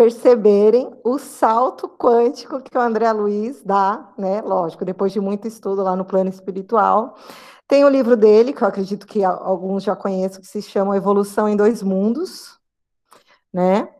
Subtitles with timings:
[0.00, 4.40] perceberem o salto quântico que o André Luiz dá, né?
[4.40, 7.18] Lógico, depois de muito estudo lá no plano espiritual.
[7.68, 11.46] Tem o livro dele, que eu acredito que alguns já conhecem, que se chama Evolução
[11.46, 12.58] em Dois Mundos,
[13.52, 13.90] né?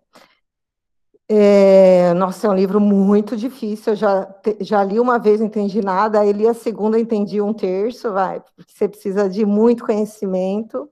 [1.28, 3.92] É, nossa, é um livro muito difícil.
[3.92, 7.52] Eu já, já li uma vez, não entendi nada, aí li a segunda, entendi um
[7.52, 10.90] terço, vai, porque você precisa de muito conhecimento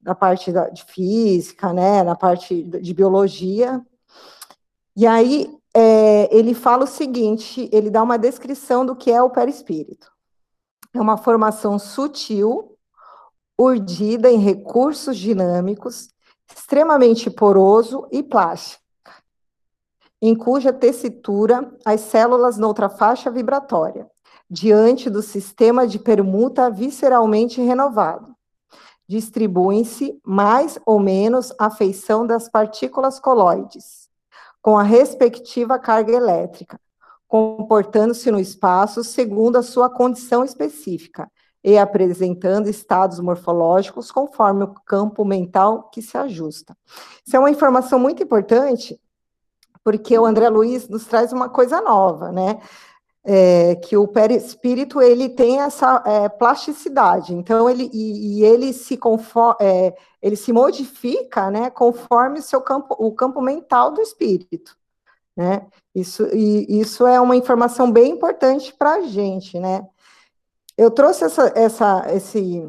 [0.00, 3.80] da parte da, de física, né, na parte de biologia.
[4.96, 9.30] E aí é, ele fala o seguinte: ele dá uma descrição do que é o
[9.30, 10.10] perispírito.
[10.92, 12.76] É uma formação sutil,
[13.58, 16.08] urdida em recursos dinâmicos,
[16.52, 18.82] extremamente poroso e plástico,
[20.20, 24.10] em cuja tessitura as células noutra faixa vibratória,
[24.50, 28.34] diante do sistema de permuta visceralmente renovado
[29.10, 33.99] distribuem-se mais ou menos à feição das partículas coloides,
[34.62, 36.78] com a respectiva carga elétrica,
[37.26, 41.30] comportando-se no espaço segundo a sua condição específica
[41.62, 46.76] e apresentando estados morfológicos conforme o campo mental que se ajusta.
[47.24, 48.98] Isso é uma informação muito importante,
[49.84, 52.60] porque o André Luiz nos traz uma coisa nova, né?
[53.24, 58.96] É, que o perispírito ele tem essa é, plasticidade, então ele e, e ele se
[58.96, 64.76] conforma, é, ele se modifica, né, conforme seu campo, o campo mental do espírito,
[65.36, 65.66] né?
[65.94, 69.86] Isso e isso é uma informação bem importante para a gente, né?
[70.76, 72.68] Eu trouxe essa essa esse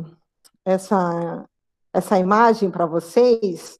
[0.65, 1.45] essa
[1.93, 3.79] essa imagem para vocês.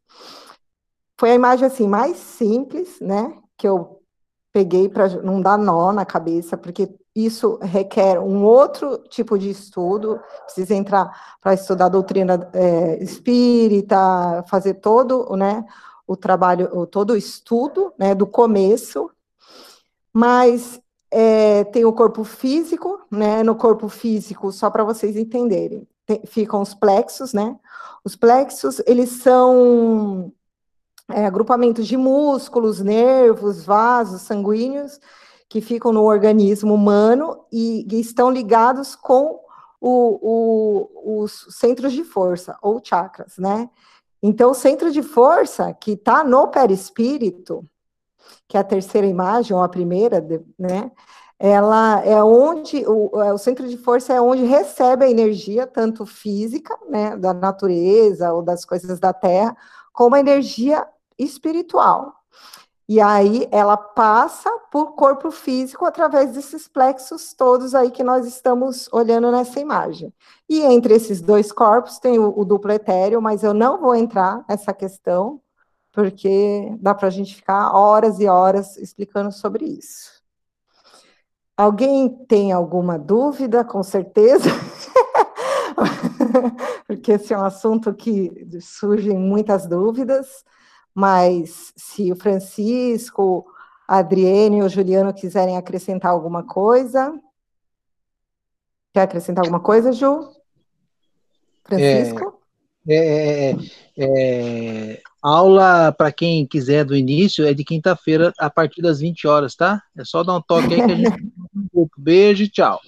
[1.20, 4.01] Foi a imagem assim mais simples, né, que eu
[4.52, 10.20] peguei para não dar nó na cabeça, porque isso requer um outro tipo de estudo,
[10.46, 15.66] precisa entrar para estudar a doutrina é, espírita, fazer todo né,
[16.08, 19.10] o trabalho, todo o estudo né, do começo,
[20.14, 20.80] mas
[21.10, 26.62] é, tem o corpo físico, né, no corpo físico, só para vocês entenderem, tem, ficam
[26.62, 27.58] os plexos, né,
[28.04, 30.32] os plexos, eles são
[31.14, 35.00] é, agrupamentos de músculos, nervos, vasos sanguíneos
[35.50, 39.40] que ficam no organismo humano e, e estão ligados com
[39.82, 43.70] o, o, os centros de força, ou chakras, né?
[44.24, 47.66] Então, o centro de força que está no perispírito,
[48.48, 50.26] que é a terceira imagem, ou a primeira,
[50.58, 50.92] né?
[51.40, 56.06] Ela é onde, o, é, o centro de força é onde recebe a energia, tanto
[56.06, 59.58] física, né, da natureza ou das coisas da Terra,
[59.92, 60.88] como a energia
[61.24, 62.22] espiritual.
[62.92, 68.90] E aí ela passa por corpo físico através desses plexos todos aí que nós estamos
[68.92, 70.14] olhando nessa imagem.
[70.50, 74.44] E entre esses dois corpos tem o, o duplo etéreo, mas eu não vou entrar
[74.50, 75.40] nessa questão,
[75.94, 80.22] porque dá para a gente ficar horas e horas explicando sobre isso.
[81.56, 83.64] Alguém tem alguma dúvida?
[83.64, 84.50] Com certeza.
[86.88, 90.44] porque esse é um assunto que surgem muitas dúvidas
[90.94, 93.46] mas se o Francisco,
[93.88, 97.14] a Adriene e o Juliano quiserem acrescentar alguma coisa.
[98.94, 100.30] Quer acrescentar alguma coisa, Ju?
[101.64, 102.42] Francisco?
[102.88, 103.56] É, é,
[103.98, 109.28] é, é aula, para quem quiser do início, é de quinta-feira, a partir das 20
[109.28, 109.82] horas, tá?
[109.96, 111.32] É só dar um toque aí que a gente.
[111.98, 112.80] Beijo e tchau.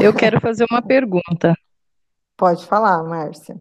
[0.00, 1.54] Eu quero fazer uma pergunta.
[2.36, 3.56] Pode falar, Márcia.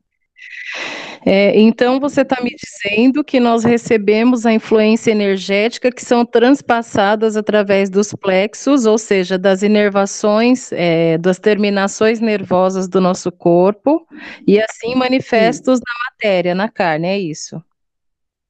[1.27, 7.35] É, então, você está me dizendo que nós recebemos a influência energética que são transpassadas
[7.35, 14.05] através dos plexos, ou seja, das inervações, é, das terminações nervosas do nosso corpo,
[14.45, 15.83] e assim manifestos Sim.
[15.87, 17.59] na matéria, na carne, é isso?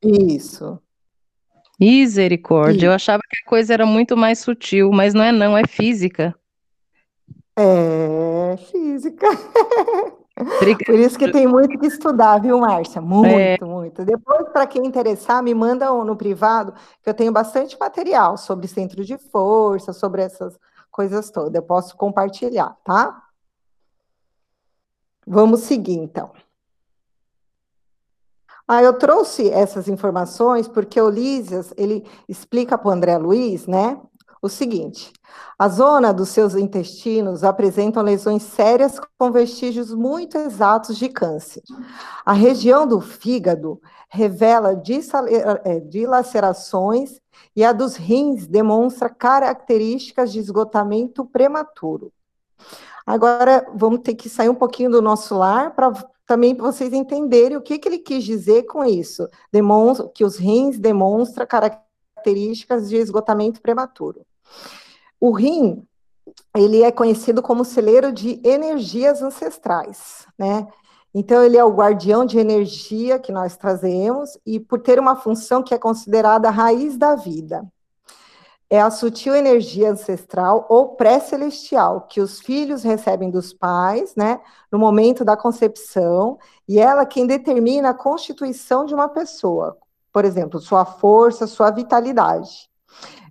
[0.04, 0.78] Isso.
[1.80, 2.86] Misericórdia, Sim.
[2.88, 6.36] eu achava que a coisa era muito mais sutil, mas não é não, é física.
[7.58, 9.28] É, física.
[10.36, 13.02] Por isso que tem muito que estudar, viu, Márcia?
[13.02, 13.66] Muito, é.
[13.66, 14.04] muito.
[14.04, 19.06] Depois, para quem interessar, me manda no privado, que eu tenho bastante material sobre centro
[19.06, 20.60] de força, sobre essas
[20.92, 21.56] coisas todas.
[21.56, 23.24] Eu posso compartilhar, tá?
[25.26, 26.32] Vamos seguir, então.
[28.68, 34.02] Ah, eu trouxe essas informações porque o Lísias, ele explica para o André Luiz, né,
[34.46, 35.12] o seguinte:
[35.58, 41.64] a zona dos seus intestinos apresentam lesões sérias com vestígios muito exatos de câncer.
[42.26, 44.82] A região do fígado revela
[45.64, 47.20] é, dilacerações
[47.56, 52.12] e a dos rins demonstra características de esgotamento prematuro.
[53.06, 55.94] Agora, vamos ter que sair um pouquinho do nosso lar para
[56.26, 59.28] também vocês entenderem o que, que ele quis dizer com isso.
[59.52, 64.26] Demonstra, que os rins demonstram características de esgotamento prematuro.
[65.20, 65.86] O rim,
[66.56, 70.68] ele é conhecido como celeiro de energias ancestrais, né?
[71.18, 75.64] Então, ele é o guardião de energia que nós trazemos e por ter uma função
[75.64, 77.66] que é considerada a raiz da vida.
[78.70, 84.78] É a sutil energia ancestral ou pré-celestial que os filhos recebem dos pais, né, no
[84.78, 86.38] momento da concepção,
[86.68, 89.78] e ela quem determina a constituição de uma pessoa,
[90.12, 92.70] por exemplo, sua força, sua vitalidade.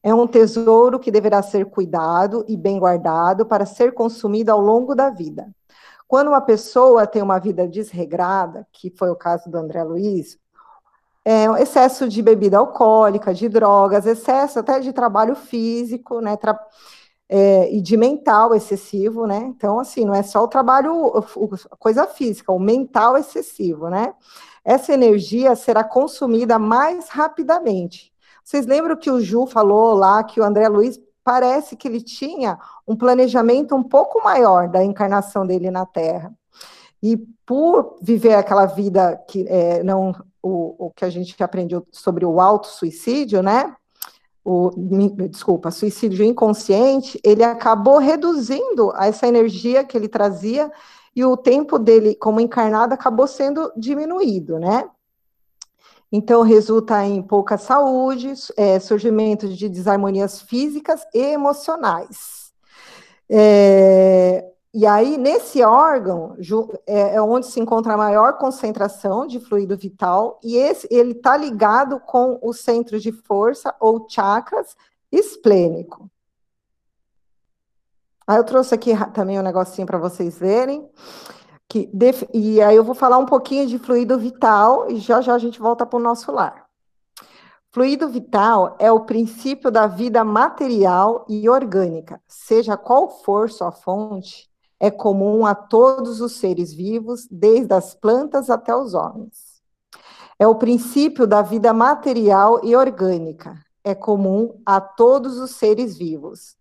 [0.03, 4.95] É um tesouro que deverá ser cuidado e bem guardado para ser consumido ao longo
[4.95, 5.49] da vida.
[6.07, 10.39] Quando uma pessoa tem uma vida desregrada, que foi o caso do André Luiz,
[11.25, 16.59] é, excesso de bebida alcoólica, de drogas, excesso até de trabalho físico, né, tra
[17.29, 19.39] é, e de mental excessivo, né?
[19.39, 21.11] Então, assim, não é só o trabalho,
[21.79, 24.15] coisa física, o mental excessivo, né?
[24.65, 28.14] Essa energia será consumida mais rapidamente.
[28.45, 32.59] Vocês lembram que o Ju falou lá que o André Luiz parece que ele tinha
[32.87, 36.31] um planejamento um pouco maior da encarnação dele na Terra.
[37.03, 42.27] E por viver aquela vida que é, não o, o que a gente aprendeu sobre
[42.27, 43.75] o auto-suicídio, né?
[44.45, 44.71] O,
[45.31, 50.71] desculpa, suicídio inconsciente, ele acabou reduzindo essa energia que ele trazia
[51.17, 54.87] e o tempo dele como encarnado acabou sendo diminuído, né?
[56.11, 62.53] Então, resulta em pouca saúde, é, surgimento de desarmonias físicas e emocionais.
[63.29, 66.37] É, e aí, nesse órgão,
[66.87, 71.37] é, é, onde se encontra a maior concentração de fluido vital, e esse, ele está
[71.37, 74.77] ligado com o centro de força, ou chakras,
[75.13, 76.11] esplênico.
[78.27, 80.89] Aí eu trouxe aqui também um negocinho para vocês verem.
[81.69, 82.23] Que def...
[82.33, 85.59] E aí eu vou falar um pouquinho de fluido vital e já já a gente
[85.59, 86.65] volta para o nosso lar.
[87.75, 94.49] Fluido vital é o princípio da vida material e orgânica, seja qual for sua fonte,
[94.79, 99.61] é comum a todos os seres vivos, desde as plantas até os homens.
[100.39, 106.57] É o princípio da vida material e orgânica, é comum a todos os seres vivos,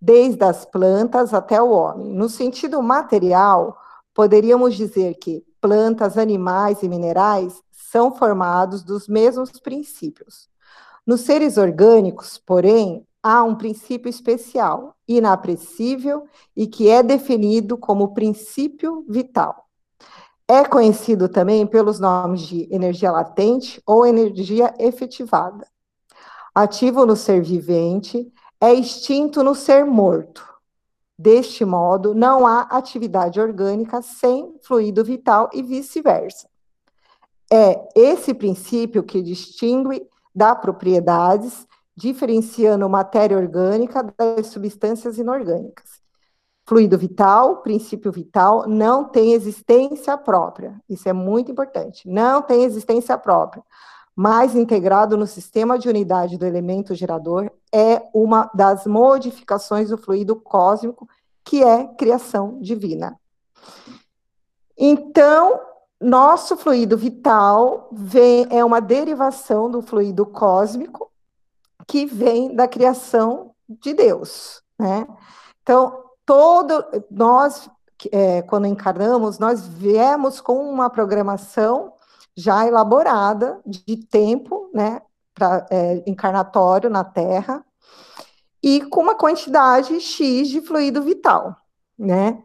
[0.00, 2.12] desde as plantas até o homem.
[2.12, 3.76] No sentido material,
[4.14, 10.48] Poderíamos dizer que plantas, animais e minerais são formados dos mesmos princípios.
[11.06, 16.26] Nos seres orgânicos, porém, há um princípio especial, inapressível
[16.56, 19.66] e que é definido como princípio vital.
[20.46, 25.66] É conhecido também pelos nomes de energia latente ou energia efetivada.
[26.54, 28.30] Ativo no ser vivente,
[28.60, 30.51] é extinto no ser morto.
[31.22, 36.48] Deste modo, não há atividade orgânica sem fluido vital e vice-versa.
[37.48, 40.04] É esse princípio que distingue
[40.34, 41.64] da propriedades,
[41.96, 46.02] diferenciando matéria orgânica das substâncias inorgânicas.
[46.66, 50.74] Fluido vital, princípio vital, não tem existência própria.
[50.88, 52.08] Isso é muito importante.
[52.08, 53.62] Não tem existência própria
[54.14, 60.36] mais integrado no sistema de unidade do elemento gerador, é uma das modificações do fluido
[60.36, 61.08] cósmico,
[61.44, 63.18] que é criação divina.
[64.76, 65.60] Então,
[66.00, 71.10] nosso fluido vital vem, é uma derivação do fluido cósmico
[71.86, 75.06] que vem da criação de Deus, né?
[75.62, 77.68] Então, todo nós,
[78.10, 81.92] é, quando encarnamos, nós viemos com uma programação
[82.36, 85.02] já elaborada de tempo, né,
[85.34, 87.64] pra, é, encarnatório na Terra,
[88.62, 91.56] e com uma quantidade X de fluido vital,
[91.98, 92.42] né?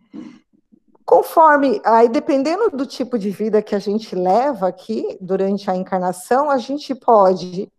[1.06, 6.50] Conforme, aí dependendo do tipo de vida que a gente leva aqui durante a encarnação,
[6.50, 7.72] a gente pode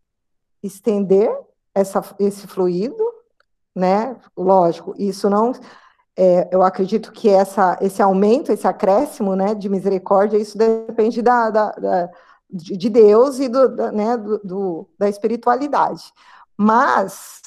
[0.62, 1.30] estender
[1.74, 3.04] essa, esse fluido,
[3.74, 4.16] né?
[4.36, 5.52] Lógico, isso não
[6.20, 11.48] é, eu acredito que essa, esse aumento, esse acréscimo né, de misericórdia, isso depende da,
[11.48, 12.10] da, da
[12.50, 16.12] de Deus e do, da, né, do, do, da espiritualidade.
[16.56, 17.40] Mas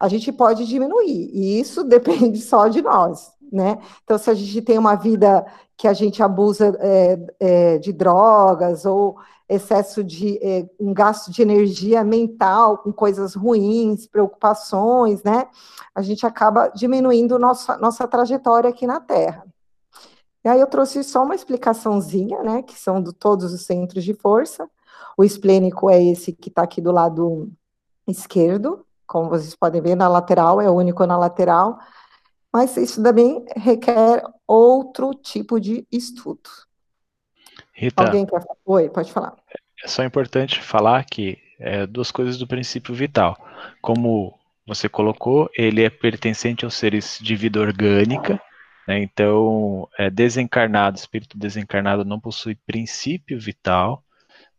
[0.00, 3.30] a gente pode diminuir, e isso depende só de nós.
[3.52, 3.78] Né?
[4.02, 5.44] Então, se a gente tem uma vida
[5.76, 11.42] que a gente abusa é, é, de drogas ou excesso de é, um gasto de
[11.42, 15.46] energia mental com coisas ruins, preocupações, né?
[15.94, 19.44] A gente acaba diminuindo nossa, nossa trajetória aqui na Terra.
[20.44, 22.62] E aí eu trouxe só uma explicaçãozinha, né?
[22.62, 24.68] Que são de todos os centros de força.
[25.16, 27.50] O esplênico é esse que está aqui do lado
[28.06, 31.78] esquerdo, como vocês podem ver, na lateral, é o único na lateral.
[32.52, 36.50] Mas isso também requer outro tipo de estudo.
[37.74, 39.34] Rita, Alguém quer Oi, pode falar.
[39.82, 43.36] É só importante falar que é, duas coisas do princípio vital.
[43.82, 48.40] Como você colocou, ele é pertencente aos seres de vida orgânica,
[48.86, 49.02] né?
[49.02, 54.02] então é desencarnado, espírito desencarnado não possui princípio vital,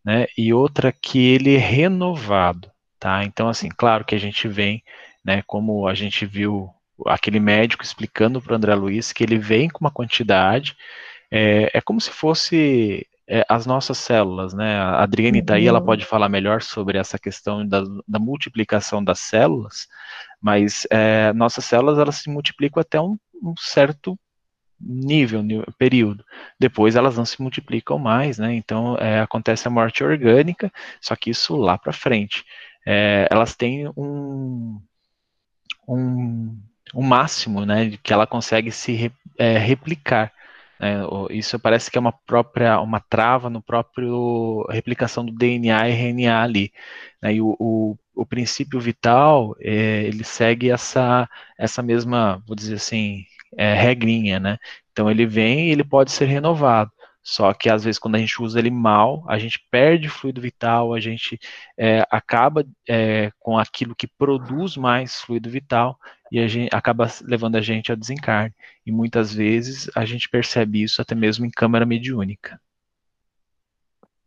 [0.03, 0.27] né?
[0.37, 2.69] E outra que ele é renovado,
[2.99, 3.23] tá?
[3.23, 4.83] Então assim, claro que a gente vem,
[5.23, 5.41] né?
[5.47, 6.69] Como a gente viu
[7.07, 10.77] aquele médico explicando para o André Luiz que ele vem com uma quantidade,
[11.35, 14.77] é, é como se fosse é, as nossas células, né?
[14.77, 15.85] A Adriane está aí, ela uhum.
[15.85, 19.85] pode falar melhor sobre essa questão da, da multiplicação das células,
[20.41, 24.17] mas é, nossas células elas se multiplicam até um, um certo
[24.79, 26.23] nível, nível, período.
[26.57, 28.53] Depois elas não se multiplicam mais, né?
[28.53, 32.45] Então é, acontece a morte orgânica, só que isso lá para frente.
[32.85, 34.79] É, elas têm um,
[35.85, 36.57] um,
[36.93, 37.97] um máximo, né?
[38.01, 40.31] Que ela consegue se re, é, replicar.
[40.79, 40.95] Né?
[41.31, 46.41] Isso parece que é uma própria, uma trava no próprio replicação do DNA e RNA
[46.41, 46.71] ali.
[47.21, 47.35] Né?
[47.35, 53.23] E o, o, o, princípio vital, é, ele segue essa, essa mesma, vou dizer assim,
[53.57, 54.57] é, regrinha, né?
[54.91, 56.91] Então ele vem e ele pode ser renovado.
[57.27, 60.93] Só que às vezes quando a gente usa ele mal, a gente perde fluido vital,
[60.93, 61.39] a gente
[61.75, 65.97] é, acaba é, com aquilo que produz mais fluido vital
[66.31, 68.53] e a gente acaba levando a gente ao desencarne.
[68.85, 72.61] E muitas vezes a gente percebe isso até mesmo em câmara mediúnica.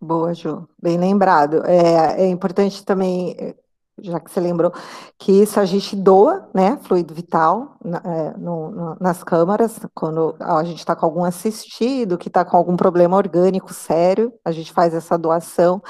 [0.00, 0.68] Boa, Ju.
[0.82, 1.64] Bem lembrado.
[1.66, 3.54] É, é importante também
[4.02, 4.72] já que você lembrou,
[5.18, 10.36] que isso a gente doa, né, fluido vital na, é, no, no, nas câmaras, quando
[10.38, 14.72] a gente está com algum assistido, que está com algum problema orgânico sério, a gente
[14.72, 15.82] faz essa doação,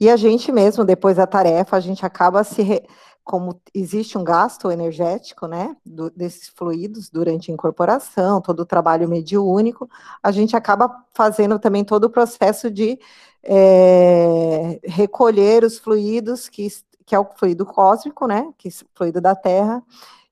[0.00, 2.82] e a gente mesmo, depois da tarefa, a gente acaba se, re,
[3.24, 9.08] como existe um gasto energético, né, do, desses fluidos durante a incorporação, todo o trabalho
[9.08, 9.88] mediúnico,
[10.22, 12.98] a gente acaba fazendo também todo o processo de
[13.42, 16.66] é, recolher os fluidos que
[17.08, 19.82] que é o fluido cósmico, né, que é o fluido da Terra,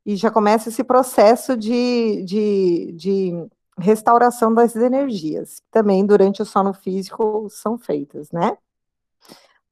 [0.05, 6.45] e já começa esse processo de, de, de restauração das energias, que também durante o
[6.45, 8.59] sono físico são feitas, né?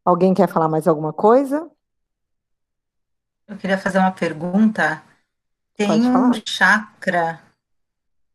[0.03, 1.71] Alguém quer falar mais alguma coisa?
[3.47, 5.03] Eu queria fazer uma pergunta.
[5.77, 7.41] Tem um chakra,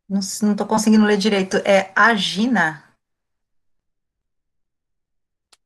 [0.08, 2.84] não estou conseguindo ler direito, é agina?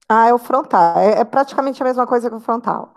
[0.08, 0.98] Ah, é o frontal.
[0.98, 2.94] É, é praticamente a mesma coisa que o frontal.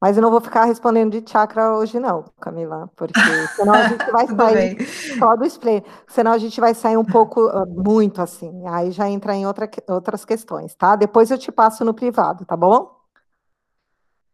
[0.00, 3.20] Mas eu não vou ficar respondendo de chakra hoje, não, Camila, porque
[3.54, 4.86] senão a gente vai sair
[5.18, 9.10] só do spleen, senão a gente vai sair um pouco, ah, muito assim, aí já
[9.10, 10.96] entra em outra, outras questões, tá?
[10.96, 12.86] Depois eu te passo no privado, tá bom?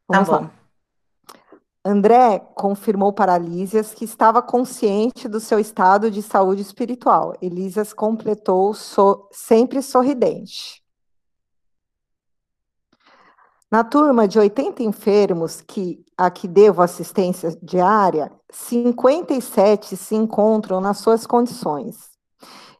[0.06, 0.44] Tá Vamos tá bom.
[0.44, 0.50] Lá.
[1.84, 7.34] André confirmou para Lísias que estava consciente do seu estado de saúde espiritual.
[7.40, 10.85] Elísias completou so, sempre sorridente.
[13.70, 20.98] Na turma de 80 enfermos que a que devo assistência diária, 57 se encontram nas
[20.98, 22.10] suas condições.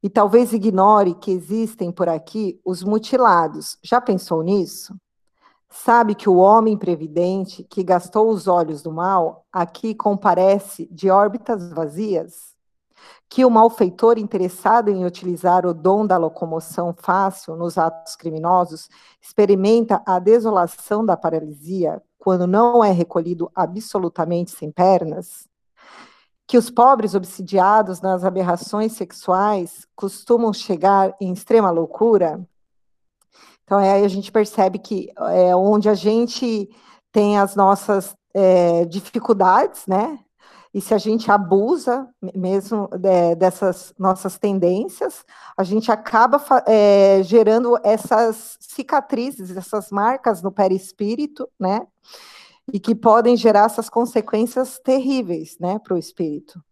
[0.01, 3.77] E talvez ignore que existem por aqui os mutilados.
[3.83, 4.95] Já pensou nisso?
[5.69, 11.73] Sabe que o homem previdente que gastou os olhos do mal aqui comparece de órbitas
[11.73, 12.56] vazias?
[13.29, 18.89] Que o malfeitor interessado em utilizar o dom da locomoção fácil nos atos criminosos
[19.21, 25.49] experimenta a desolação da paralisia quando não é recolhido absolutamente sem pernas?
[26.47, 32.41] Que os pobres obsidiados nas aberrações sexuais costumam chegar em extrema loucura?
[33.65, 36.71] Então, aí a gente percebe que é onde a gente
[37.11, 40.21] tem as nossas é, dificuldades, né?
[40.77, 45.25] E se a gente abusa mesmo de, dessas nossas tendências,
[45.57, 51.87] a gente acaba é, gerando essas cicatrizes, essas marcas no perispírito, né?
[52.71, 56.63] E que podem gerar essas consequências terríveis, né, para o espírito.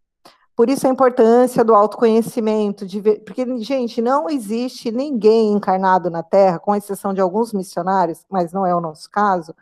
[0.54, 6.22] Por isso a importância do autoconhecimento, de ver, porque, gente, não existe ninguém encarnado na
[6.22, 9.54] Terra, com exceção de alguns missionários, mas não é o nosso caso,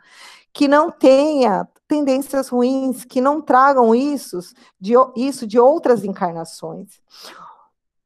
[0.51, 4.39] que não tenha tendências ruins, que não tragam isso
[4.79, 6.99] de, isso de outras encarnações.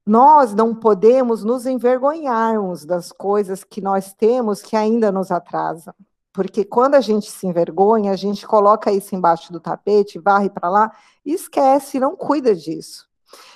[0.05, 5.93] Nós não podemos nos envergonharmos das coisas que nós temos que ainda nos atrasam.
[6.33, 10.67] Porque quando a gente se envergonha, a gente coloca isso embaixo do tapete, varre para
[10.69, 10.91] lá,
[11.25, 13.07] esquece, não cuida disso.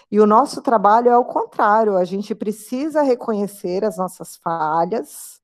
[0.09, 5.41] E o nosso trabalho é o contrário, a gente precisa reconhecer as nossas falhas,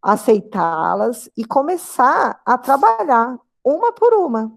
[0.00, 4.52] aceitá-las e começar a trabalhar uma por uma,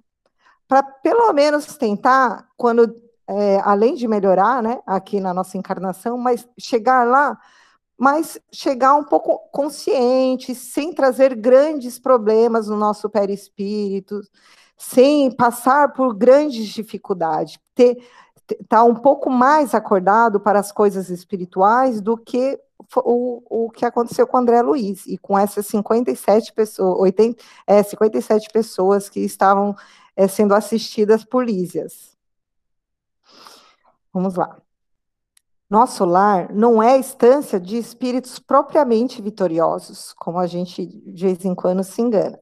[0.68, 2.96] para pelo menos tentar, quando
[3.28, 7.38] é, além de melhorar, né, aqui na nossa encarnação, mas chegar lá
[7.98, 14.22] mas chegar um pouco consciente, sem trazer grandes problemas no nosso perispírito,
[14.78, 17.98] sem passar por grandes dificuldades, ter
[18.68, 22.60] tá um pouco mais acordado para as coisas espirituais do que
[22.98, 28.50] o, o que aconteceu com André Luiz e com essas 57 pessoas, 80, é, 57
[28.52, 29.76] pessoas que estavam
[30.16, 32.16] é, sendo assistidas por Lísias.
[34.14, 34.58] Vamos lá.
[35.70, 41.56] Nosso lar não é estância de espíritos propriamente vitoriosos, como a gente de vez em
[41.56, 42.40] quando se engana.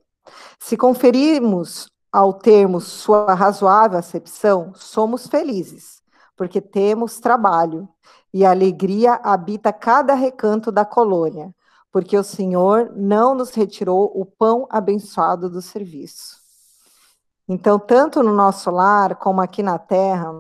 [0.60, 6.04] Se conferirmos ao termo sua razoável acepção, somos felizes,
[6.36, 7.90] porque temos trabalho,
[8.34, 11.54] e a alegria habita cada recanto da colônia,
[11.92, 16.42] porque o Senhor não nos retirou o pão abençoado do serviço.
[17.48, 20.32] Então, tanto no nosso lar como aqui na terra,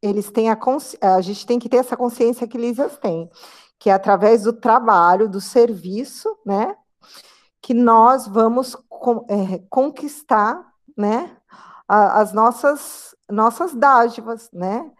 [0.00, 0.58] eles têm a,
[1.02, 3.28] a gente tem que ter essa consciência que Lísias tem,
[3.78, 6.76] que é através do trabalho, do serviço, né,
[7.60, 8.76] que nós vamos
[9.28, 10.64] é, conquistar,
[10.96, 11.36] né,
[11.88, 14.90] as nossas nossas dádivas, né?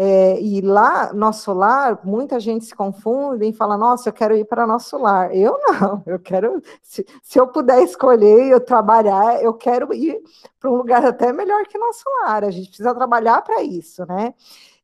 [0.00, 4.44] É, e lá, nosso lar, muita gente se confunde e fala, nossa, eu quero ir
[4.44, 5.34] para nosso lar.
[5.34, 10.22] Eu não, eu quero, se, se eu puder escolher, eu trabalhar, eu quero ir
[10.60, 12.44] para um lugar até melhor que nosso lar.
[12.44, 14.34] A gente precisa trabalhar para isso, né?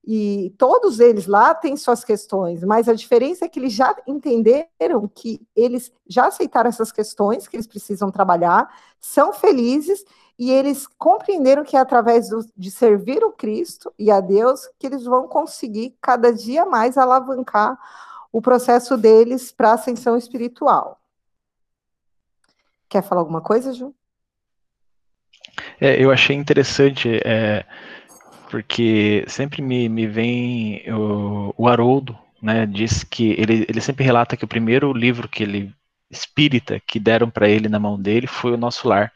[0.05, 5.09] E todos eles lá têm suas questões, mas a diferença é que eles já entenderam
[5.15, 8.69] que eles já aceitaram essas questões, que eles precisam trabalhar,
[9.01, 10.05] são felizes
[10.39, 14.87] e eles compreenderam que é através do, de servir o Cristo e a Deus que
[14.87, 17.79] eles vão conseguir cada dia mais alavancar
[18.33, 21.01] o processo deles para a ascensão espiritual.
[22.89, 23.95] Quer falar alguma coisa, Ju?
[25.81, 27.65] É, eu achei interessante, é,
[28.51, 34.37] porque sempre me, me vem o, o Haroldo, né, diz que ele, ele sempre relata
[34.37, 35.75] que o primeiro livro que ele
[36.11, 39.13] espírita que deram para ele na mão dele foi o Nosso Lar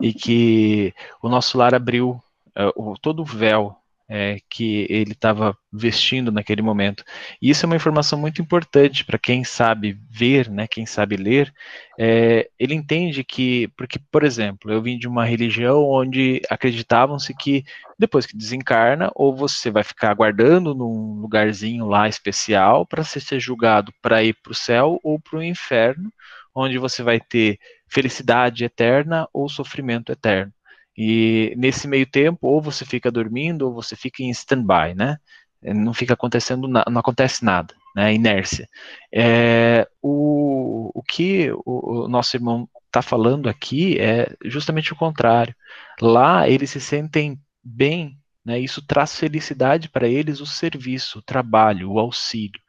[0.00, 0.92] e que
[1.22, 2.10] o nosso lar abriu
[2.56, 3.76] uh, o, todo o véu
[4.08, 7.04] é, que ele estava vestindo naquele momento.
[7.40, 11.52] E isso é uma informação muito importante para quem sabe ver, né, quem sabe ler.
[11.98, 17.64] É, ele entende que, porque, por exemplo, eu vim de uma religião onde acreditavam-se que
[17.98, 23.92] depois que desencarna, ou você vai ficar aguardando num lugarzinho lá especial para ser julgado
[24.02, 26.12] para ir para o céu ou para o inferno,
[26.54, 27.58] onde você vai ter
[27.94, 30.52] felicidade eterna ou sofrimento eterno.
[30.96, 35.18] E nesse meio tempo, ou você fica dormindo, ou você fica em stand-by, né?
[35.62, 38.12] Não fica acontecendo, não acontece nada, né?
[38.12, 38.68] Inércia.
[39.12, 45.54] É, o, o que o, o nosso irmão está falando aqui é justamente o contrário.
[46.00, 48.58] Lá eles se sentem bem, né?
[48.58, 52.60] Isso traz felicidade para eles, o serviço, o trabalho, o auxílio.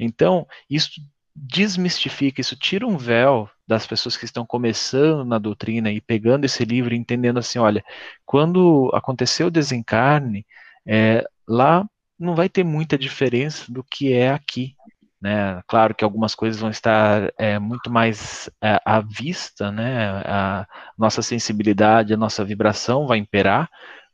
[0.00, 0.90] Então, isso
[1.34, 6.64] desmistifica, isso tira um véu das pessoas que estão começando na doutrina e pegando esse
[6.64, 7.84] livro e entendendo assim, olha,
[8.24, 10.46] quando aconteceu o desencarne,
[10.86, 11.86] é, lá
[12.18, 14.74] não vai ter muita diferença do que é aqui.
[15.20, 15.60] Né?
[15.66, 20.22] Claro que algumas coisas vão estar é, muito mais é, à vista, né?
[20.24, 23.68] a nossa sensibilidade, a nossa vibração vai imperar,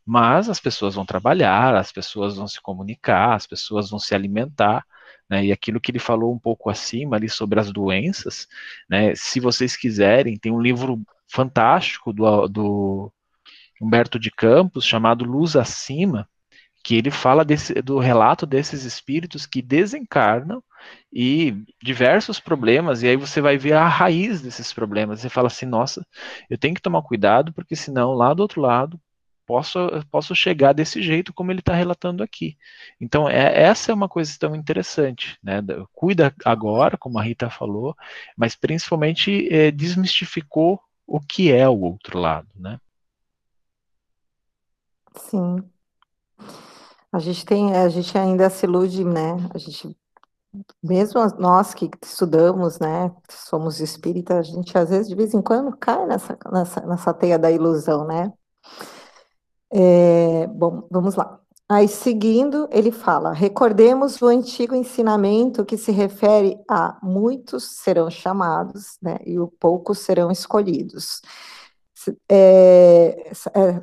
[0.04, 4.84] mas as pessoas vão trabalhar, as pessoas vão se comunicar, as pessoas vão se alimentar,
[5.34, 8.46] né, e aquilo que ele falou um pouco acima ali sobre as doenças,
[8.88, 13.12] né, se vocês quiserem, tem um livro fantástico do, do
[13.80, 16.28] Humberto de Campos chamado Luz Acima,
[16.84, 20.62] que ele fala desse, do relato desses espíritos que desencarnam
[21.12, 25.20] e diversos problemas, e aí você vai ver a raiz desses problemas.
[25.20, 26.06] Você fala assim, nossa,
[26.48, 29.00] eu tenho que tomar cuidado, porque senão lá do outro lado
[29.46, 29.78] posso,
[30.10, 32.56] posso chegar desse jeito como ele está relatando aqui.
[33.00, 35.60] Então, é, essa é uma coisa tão interessante, né?
[35.92, 37.96] Cuida agora, como a Rita falou,
[38.36, 42.78] mas principalmente é, desmistificou o que é o outro lado, né?
[45.16, 45.56] Sim.
[47.12, 49.36] A gente tem, a gente ainda se ilude, né?
[49.54, 49.96] A gente,
[50.82, 53.14] mesmo nós que estudamos, né?
[53.30, 57.38] Somos espíritas, a gente às vezes de vez em quando cai nessa, nessa, nessa teia
[57.38, 58.32] da ilusão, né?
[59.76, 61.40] É, bom, vamos lá.
[61.68, 68.98] Aí, seguindo, ele fala: recordemos o antigo ensinamento que se refere a muitos serão chamados,
[69.02, 71.22] né, e o poucos serão escolhidos.
[71.94, 73.82] Está é, é,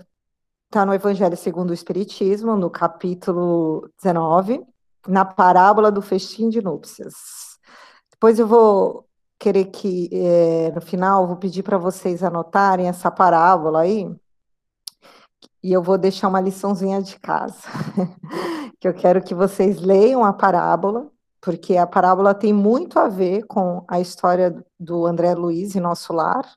[0.70, 4.64] tá no Evangelho segundo o Espiritismo, no capítulo 19,
[5.08, 7.14] na parábola do festim de núpcias.
[8.12, 9.08] Depois eu vou
[9.40, 14.08] querer que, é, no final, vou pedir para vocês anotarem essa parábola aí
[15.64, 17.68] e eu vou deixar uma liçãozinha de casa,
[18.80, 21.08] que eu quero que vocês leiam a parábola,
[21.40, 26.14] porque a parábola tem muito a ver com a história do André Luiz em nosso
[26.14, 26.52] lar.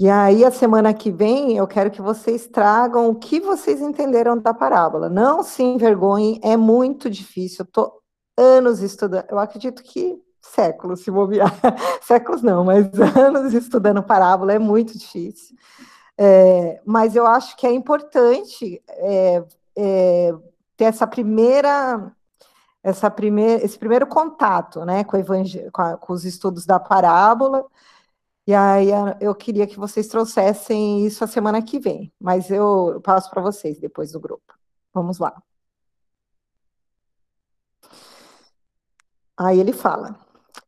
[0.00, 4.38] E aí, a semana que vem, eu quero que vocês tragam o que vocês entenderam
[4.38, 5.08] da parábola.
[5.08, 7.64] Não se envergonhem, é muito difícil.
[7.64, 7.98] Eu estou
[8.36, 11.52] anos estudando, eu acredito que séculos, se bobear.
[12.02, 12.86] séculos não, mas
[13.16, 15.56] anos estudando parábola, é muito difícil.
[16.18, 19.44] É, mas eu acho que é importante é,
[19.76, 20.32] é,
[20.76, 22.12] ter essa primeira,
[22.82, 25.16] essa primeira, esse primeiro contato, né, com,
[25.72, 27.64] com, a, com os estudos da parábola.
[28.46, 28.88] E aí
[29.20, 33.78] eu queria que vocês trouxessem isso a semana que vem, mas eu passo para vocês
[33.78, 34.54] depois do grupo.
[34.92, 35.42] Vamos lá.
[39.36, 40.18] Aí ele fala: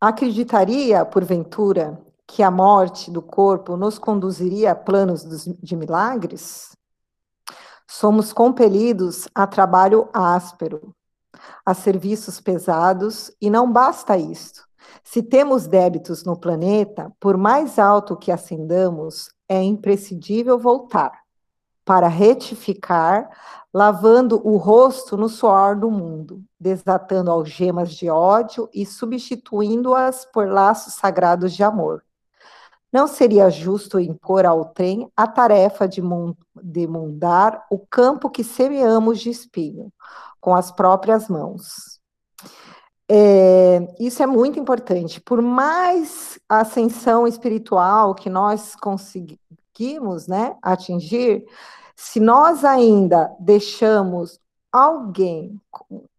[0.01, 5.25] acreditaria, porventura, que a morte do corpo nos conduziria a planos
[5.61, 6.77] de milagres?
[7.89, 10.95] Somos compelidos a trabalho áspero,
[11.67, 14.65] a serviços pesados, e não basta isto.
[15.03, 21.13] Se temos débitos no planeta, por mais alto que ascendamos, é imprescindível voltar
[21.85, 23.29] para retificar,
[23.75, 30.95] lavando o rosto no suor do mundo, desatando algemas de ódio e substituindo-as por laços
[30.95, 32.05] sagrados de amor.
[32.93, 39.31] Não seria justo impor ao trem a tarefa de, mudar o campo que semeamos de
[39.31, 39.93] espinho,
[40.41, 42.01] com as próprias mãos.
[43.09, 45.21] É, isso é muito importante.
[45.21, 51.45] Por mais ascensão espiritual que nós conseguimos né, atingir,
[51.95, 54.41] se nós ainda deixamos
[54.73, 55.61] alguém,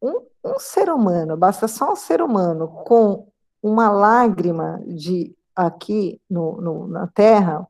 [0.02, 3.28] um, um ser humano, basta só um ser humano, com
[3.64, 7.68] uma lágrima de aqui no, no, na Terra,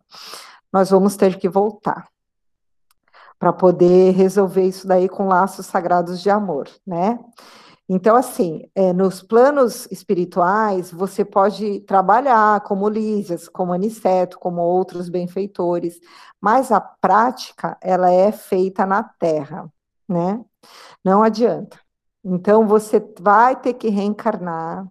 [0.72, 2.08] nós vamos ter que voltar
[3.38, 7.20] para poder resolver isso daí com laços sagrados de amor, né?
[7.89, 15.10] Então, assim, é, nos planos espirituais, você pode trabalhar como Lísias, como Aniceto, como outros
[15.10, 16.00] benfeitores,
[16.39, 19.67] mas a prática, ela é feita na Terra,
[20.08, 20.39] né?
[21.04, 21.78] Não adianta.
[22.24, 24.88] Então, você vai ter que reencarnar,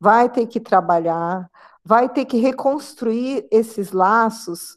[0.00, 1.48] vai ter que trabalhar,
[1.84, 4.76] vai ter que reconstruir esses laços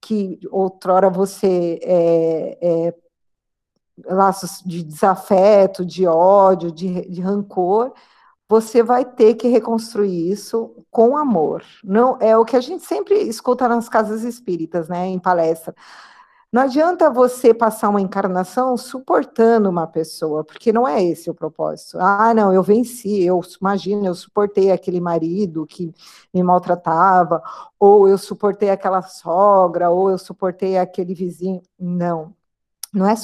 [0.00, 2.94] que outrora você é, é,
[4.06, 7.92] laços de desafeto, de ódio, de, de rancor,
[8.48, 11.62] você vai ter que reconstruir isso com amor.
[11.84, 15.74] Não é o que a gente sempre escuta nas casas espíritas, né, em palestra.
[16.50, 21.98] Não adianta você passar uma encarnação suportando uma pessoa, porque não é esse o propósito.
[22.00, 25.92] Ah, não, eu venci, eu imagino, eu suportei aquele marido que
[26.32, 27.42] me maltratava,
[27.78, 31.60] ou eu suportei aquela sogra, ou eu suportei aquele vizinho.
[31.78, 32.34] Não,
[32.94, 33.14] não é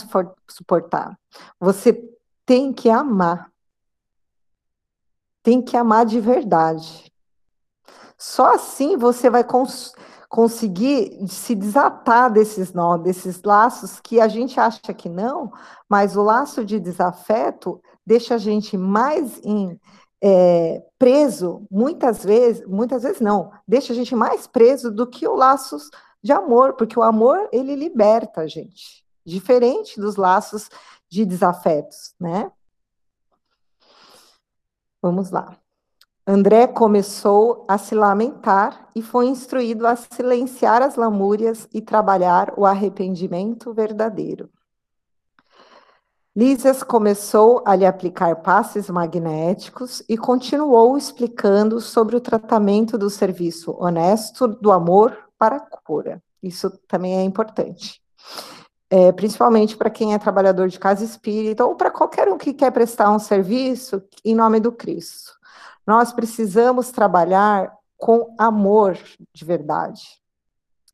[0.46, 1.18] suportar.
[1.58, 2.06] Você
[2.44, 3.50] tem que amar.
[5.42, 7.10] Tem que amar de verdade.
[8.18, 9.94] Só assim você vai cons
[10.34, 15.52] conseguir se desatar desses nó, desses laços que a gente acha que não,
[15.88, 19.78] mas o laço de desafeto deixa a gente mais em,
[20.20, 25.36] é, preso, muitas vezes, muitas vezes não, deixa a gente mais preso do que o
[25.36, 25.88] laços
[26.20, 30.68] de amor, porque o amor ele liberta a gente, diferente dos laços
[31.08, 32.50] de desafetos, né?
[35.00, 35.63] Vamos lá.
[36.26, 42.64] André começou a se lamentar e foi instruído a silenciar as lamúrias e trabalhar o
[42.64, 44.48] arrependimento verdadeiro.
[46.34, 53.76] Lísias começou a lhe aplicar passes magnéticos e continuou explicando sobre o tratamento do serviço
[53.78, 56.22] honesto do amor para a cura.
[56.42, 58.00] Isso também é importante.
[58.88, 62.70] É, principalmente para quem é trabalhador de casa espírita ou para qualquer um que quer
[62.70, 65.43] prestar um serviço em nome do Cristo.
[65.86, 68.98] Nós precisamos trabalhar com amor
[69.32, 70.02] de verdade.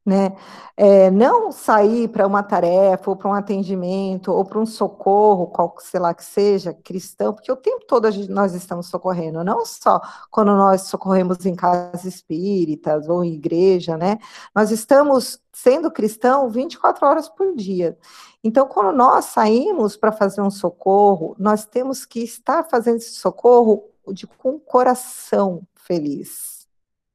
[0.05, 0.35] Né?
[0.77, 5.75] É, não sair para uma tarefa, ou para um atendimento, ou para um socorro, qual
[5.79, 10.01] sei lá que seja, cristão, porque o tempo todo gente, nós estamos socorrendo, não só
[10.31, 14.19] quando nós socorremos em casas espíritas ou em igreja, né?
[14.55, 17.99] Nós estamos sendo cristão 24 horas por dia.
[18.43, 23.90] Então, quando nós saímos para fazer um socorro, nós temos que estar fazendo esse socorro
[24.09, 26.67] de com coração feliz,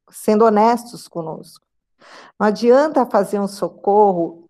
[0.10, 1.66] sendo honestos conosco.
[2.40, 4.46] Não adianta fazer um socorro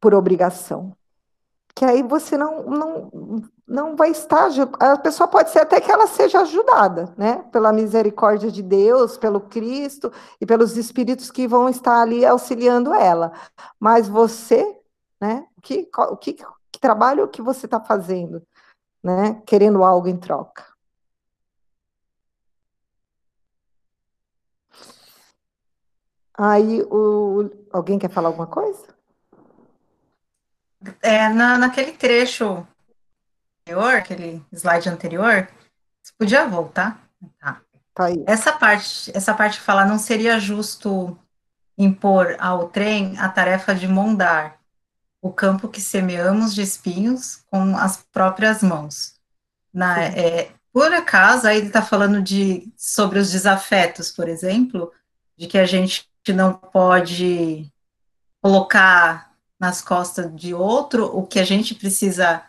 [0.00, 0.96] por obrigação,
[1.74, 4.48] que aí você não, não, não vai estar.
[4.78, 7.44] A pessoa pode ser até que ela seja ajudada, né?
[7.50, 13.32] Pela misericórdia de Deus, pelo Cristo e pelos espíritos que vão estar ali auxiliando ela.
[13.80, 14.78] Mas você,
[15.20, 15.46] né?
[15.62, 15.88] Que,
[16.20, 16.34] que,
[16.70, 18.42] que trabalho que você está fazendo,
[19.02, 19.40] né?
[19.46, 20.71] Querendo algo em troca.
[26.34, 28.86] Aí, o, alguém quer falar alguma coisa?
[31.00, 32.66] É, na, naquele trecho
[33.60, 35.48] anterior, aquele slide anterior,
[36.02, 37.00] você podia voltar?
[37.38, 37.60] Tá.
[37.94, 38.06] tá.
[38.26, 41.16] Essa parte, essa parte fala, não seria justo
[41.76, 44.58] impor ao trem a tarefa de mondar
[45.20, 49.14] o campo que semeamos de espinhos com as próprias mãos.
[49.72, 54.92] Na, é, por acaso, aí ele está falando de, sobre os desafetos, por exemplo,
[55.36, 57.72] de que a gente não pode
[58.42, 62.42] colocar nas costas de outro o que a gente precisa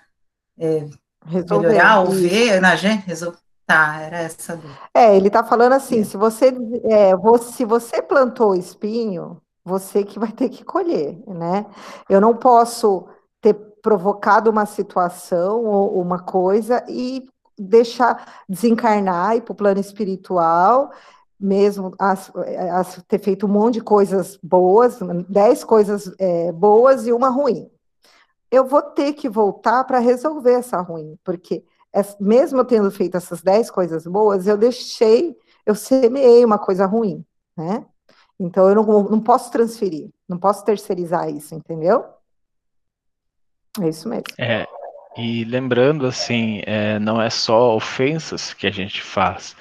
[0.58, 0.86] é,
[1.26, 3.06] melhorar ou ver na gente.
[3.06, 3.34] Resol...
[3.66, 4.60] Tá, era essa.
[4.94, 6.04] É, ele está falando assim: é.
[6.04, 11.66] se você, é, se você plantou espinho, você que vai ter que colher, né?
[12.10, 13.08] Eu não posso
[13.42, 17.26] ter provocado uma situação ou uma coisa e
[17.58, 20.92] deixar desencarnar e para o plano espiritual,
[21.40, 22.32] mesmo as,
[22.72, 27.70] as, ter feito um monte de coisas boas, dez coisas é, boas e uma ruim.
[28.52, 31.64] Eu vou ter que voltar para resolver essa ruim, porque
[32.20, 37.24] mesmo eu tendo feito essas dez coisas boas, eu deixei, eu semeei uma coisa ruim,
[37.56, 37.86] né?
[38.40, 42.04] Então, eu não, não posso transferir, não posso terceirizar isso, entendeu?
[43.80, 44.24] É isso mesmo.
[44.38, 44.68] É,
[45.16, 49.56] e lembrando, assim, é, não é só ofensas que a gente faz,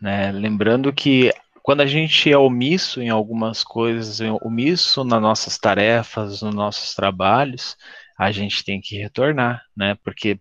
[0.00, 0.32] né?
[0.32, 1.32] Lembrando que
[1.62, 7.76] quando a gente é omisso em algumas coisas, omisso nas nossas tarefas, nos nossos trabalhos,
[8.18, 9.96] a gente tem que retornar, né?
[10.04, 10.38] Porque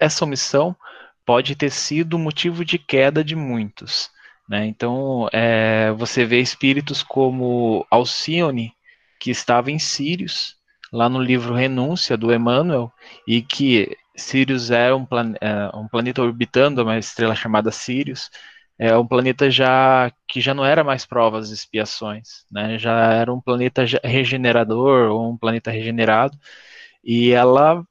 [0.00, 0.76] essa omissão
[1.24, 4.10] pode ter sido motivo de queda de muitos.
[4.48, 4.66] Né?
[4.66, 8.72] Então, é, você vê espíritos como Alcione,
[9.18, 10.56] que estava em Sirius,
[10.92, 12.92] lá no livro Renúncia, do Emmanuel,
[13.26, 18.30] e que Sirius é um, plan é um planeta orbitando uma estrela chamada Sirius,
[18.78, 22.78] é um planeta já que já não era mais provas e expiações, né?
[22.78, 26.36] já era um planeta regenerador, ou um planeta regenerado,
[27.02, 27.84] e ela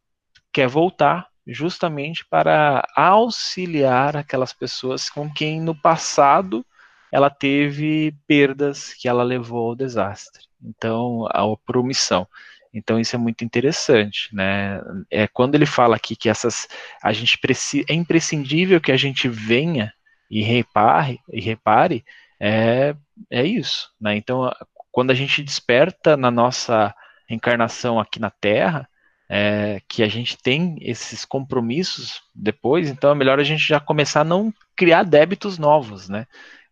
[0.52, 6.66] quer voltar justamente para auxiliar aquelas pessoas com quem no passado
[7.12, 10.44] ela teve perdas que ela levou ao desastre.
[10.62, 12.28] Então, a promissão.
[12.74, 14.82] Então isso é muito interessante, né?
[15.12, 16.68] É quando ele fala aqui que essas
[17.04, 17.40] a gente
[17.88, 19.94] é imprescindível que a gente venha
[20.40, 22.04] e repare e repare
[22.40, 22.96] é
[23.30, 24.16] é isso, né?
[24.16, 24.52] Então
[24.92, 26.94] quando a gente desperta na nossa
[27.30, 28.88] encarnação aqui na Terra,
[29.30, 34.22] é, que a gente tem esses compromissos depois, então é melhor a gente já começar
[34.22, 36.28] a não criar débitos novos, né?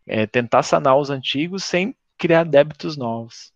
[0.06, 3.52] É, tentar sanar os antigos sem criar débitos novos.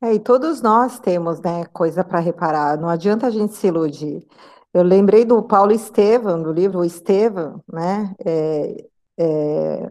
[0.00, 2.78] É, e todos nós temos, né, coisa para reparar.
[2.78, 4.24] Não adianta a gente se iludir.
[4.72, 8.14] Eu lembrei do Paulo Estevam, do livro O Estevam, né?
[8.24, 8.86] É,
[9.18, 9.90] é,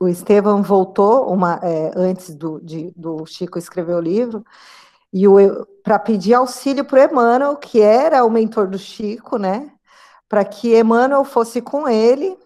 [0.00, 4.44] o Estevam voltou uma, é, antes do, de, do Chico escrever o livro,
[5.12, 5.24] e
[5.82, 9.70] para pedir auxílio para o Emmanuel, que era o mentor do Chico, né?
[10.28, 12.36] Para que Emmanuel fosse com ele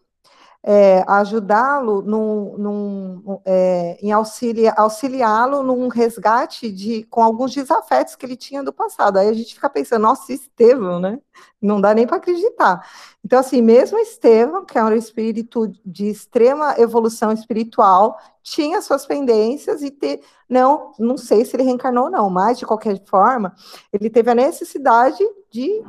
[0.63, 8.27] é, ajudá-lo num, num, é, em auxilia, auxiliá-lo num resgate de com alguns desafetos que
[8.27, 9.19] ele tinha do passado.
[9.19, 11.19] Aí a gente fica pensando, nossa, Estevão, né?
[11.61, 12.87] Não dá nem para acreditar.
[13.25, 19.83] Então, assim, mesmo Estevão, que é um espírito de extrema evolução espiritual, tinha suas pendências
[19.83, 23.55] e ter, não, não sei se ele reencarnou ou não, mas de qualquer forma,
[23.93, 25.19] ele teve a necessidade
[25.51, 25.83] de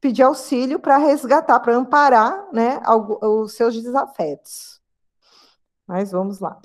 [0.00, 2.80] pedir auxílio para resgatar, para amparar né,
[3.22, 4.80] os seus desafetos.
[5.86, 6.58] Mas vamos lá.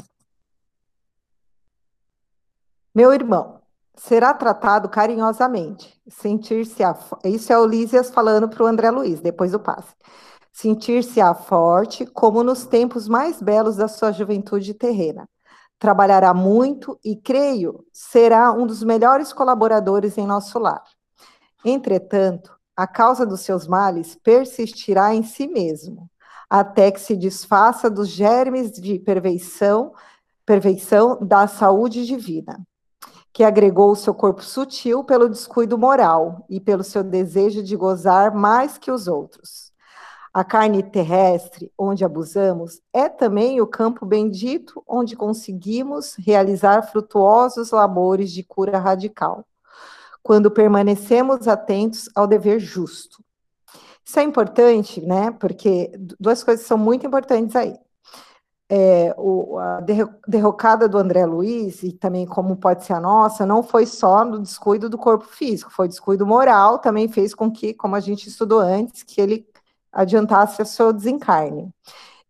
[2.93, 3.61] Meu irmão,
[3.95, 6.97] será tratado carinhosamente, sentir-se a...
[7.25, 9.93] Isso é o Lísias falando para o André Luiz, depois do passe.
[10.53, 15.27] Sentir-se-á forte, como nos tempos mais belos da sua juventude terrena.
[15.77, 20.83] Trabalhará muito e, creio, será um dos melhores colaboradores em nosso lar.
[21.65, 26.09] Entretanto, a causa dos seus males persistirá em si mesmo,
[26.49, 29.93] até que se desfaça dos germes de perversão,
[30.45, 32.65] perversão da saúde divina,
[33.31, 38.33] que agregou o seu corpo sutil pelo descuido moral e pelo seu desejo de gozar
[38.35, 39.73] mais que os outros.
[40.33, 48.33] A carne terrestre, onde abusamos, é também o campo bendito onde conseguimos realizar frutuosos labores
[48.33, 49.45] de cura radical
[50.25, 53.23] quando permanecemos atentos ao dever justo.
[54.03, 55.29] Isso é importante, né?
[55.29, 57.77] Porque duas coisas são muito importantes aí.
[58.67, 59.81] É, o, a
[60.27, 64.39] derrocada do André Luiz, e também como pode ser a nossa, não foi só no
[64.39, 68.59] descuido do corpo físico, foi descuido moral, também fez com que, como a gente estudou
[68.59, 69.47] antes, que ele
[69.91, 71.71] adiantasse o seu desencarne.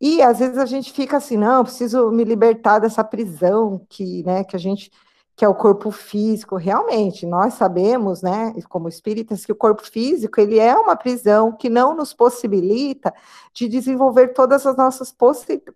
[0.02, 4.44] E às vezes a gente fica assim, não, preciso me libertar dessa prisão que, né,
[4.44, 4.92] que a gente
[5.36, 6.56] que é o corpo físico.
[6.56, 11.70] Realmente, nós sabemos, né, como espíritas, que o corpo físico ele é uma prisão que
[11.70, 13.14] não nos possibilita
[13.54, 15.14] de desenvolver todas as nossas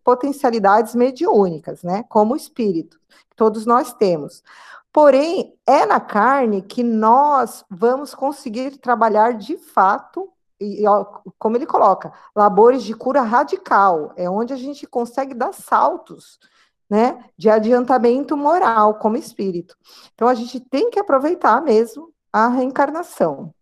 [0.03, 2.99] potencialidades mediúnicas, né, como espírito.
[3.35, 4.43] Todos nós temos.
[4.91, 10.83] Porém, é na carne que nós vamos conseguir trabalhar de fato e,
[11.37, 16.37] como ele coloca, labores de cura radical, é onde a gente consegue dar saltos,
[16.89, 19.75] né, de adiantamento moral como espírito.
[20.13, 23.53] Então a gente tem que aproveitar mesmo a reencarnação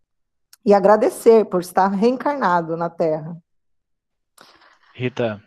[0.66, 3.38] e agradecer por estar reencarnado na Terra.
[4.94, 5.42] Rita,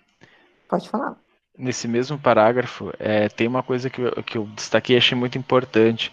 [0.68, 1.16] pode falar.
[1.56, 5.36] Nesse mesmo parágrafo, é, tem uma coisa que eu, que eu destaquei e achei muito
[5.36, 6.10] importante,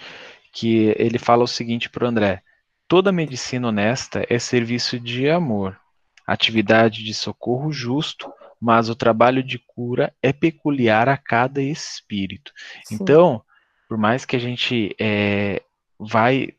[0.52, 2.42] que ele fala o seguinte para o André:
[2.88, 5.80] Toda medicina honesta é serviço de amor,
[6.26, 12.52] atividade de socorro justo, mas o trabalho de cura é peculiar a cada espírito.
[12.86, 12.96] Sim.
[12.96, 13.42] Então,
[13.88, 15.62] por mais que a gente é,
[16.00, 16.50] vai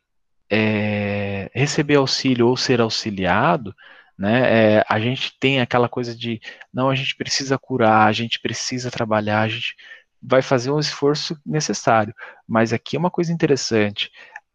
[0.49, 3.75] é, receber auxílio ou ser auxiliado,
[4.17, 6.41] né, é, a gente tem aquela coisa de
[6.73, 9.75] não, a gente precisa curar, a gente precisa trabalhar, a gente
[10.21, 12.13] vai fazer um esforço necessário.
[12.47, 14.11] Mas aqui é uma coisa interessante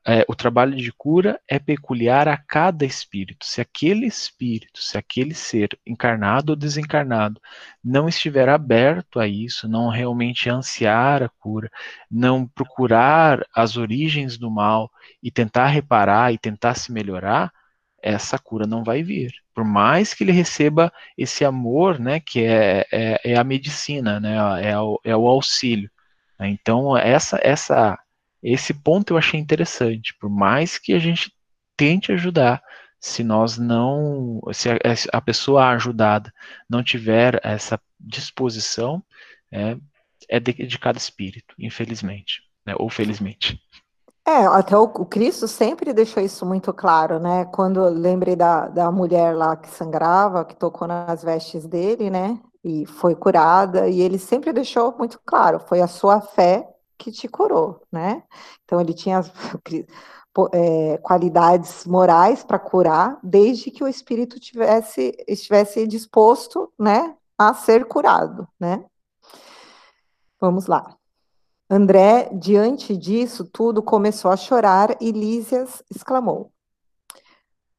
[0.06, 3.46] é, o trabalho de cura é peculiar a cada espírito.
[3.46, 7.40] Se aquele espírito, se aquele ser, encarnado ou desencarnado,
[7.82, 11.70] não estiver aberto a isso, não realmente ansiar a cura,
[12.10, 14.90] não procurar as origens do mal
[15.22, 17.50] e tentar reparar e tentar se melhorar,
[18.02, 19.32] essa cura não vai vir.
[19.54, 24.36] Por mais que ele receba esse amor, né, que é, é, é a medicina, né,
[24.62, 25.90] é o, é o auxílio.
[26.40, 27.98] Então, essa, essa
[28.44, 31.32] esse ponto eu achei interessante, por mais que a gente
[31.76, 32.62] tente ajudar,
[33.00, 34.76] se nós não, se a,
[35.12, 36.32] a pessoa ajudada
[36.68, 39.02] não tiver essa disposição,
[39.50, 39.76] é,
[40.28, 43.58] é de, de cada espírito, infelizmente, né, ou felizmente.
[44.26, 47.44] É, até o, o, Cristo sempre deixou isso muito claro, né?
[47.46, 52.40] Quando eu lembrei da, da mulher lá que sangrava, que tocou nas vestes dele, né?
[52.64, 57.28] E foi curada, e ele sempre deixou muito claro: foi a sua fé que te
[57.28, 58.22] curou, né?
[58.64, 59.20] Então ele tinha
[60.52, 67.86] é, qualidades morais para curar, desde que o espírito tivesse, estivesse disposto, né, a ser
[67.86, 68.84] curado, né?
[70.40, 70.96] Vamos lá.
[71.70, 76.52] André, diante disso tudo, começou a chorar e Lísias exclamou: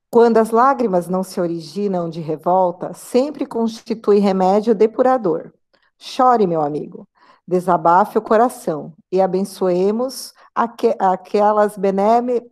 [0.09, 5.53] Quando as lágrimas não se originam de revolta, sempre constitui remédio depurador.
[5.97, 7.07] Chore, meu amigo
[7.47, 11.77] desabafe o coração e abençoemos aqu aquelas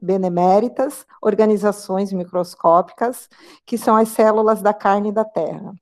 [0.01, 3.27] beneméritas organizações microscópicas
[3.65, 5.73] que são as células da carne da terra,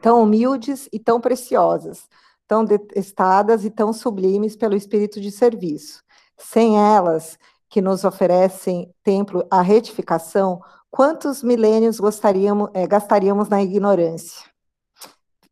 [0.00, 2.08] tão humildes e tão preciosas,
[2.46, 6.02] tão detestadas e tão sublimes pelo espírito de serviço.
[6.38, 14.51] Sem elas, que nos oferecem templo à retificação, quantos milênios gostaríamos, é, gastaríamos na ignorância?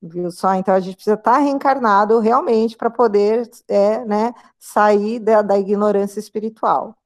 [0.03, 0.55] Viu só?
[0.55, 6.19] Então a gente precisa estar reencarnado realmente para poder é, né, sair da, da ignorância
[6.19, 6.97] espiritual.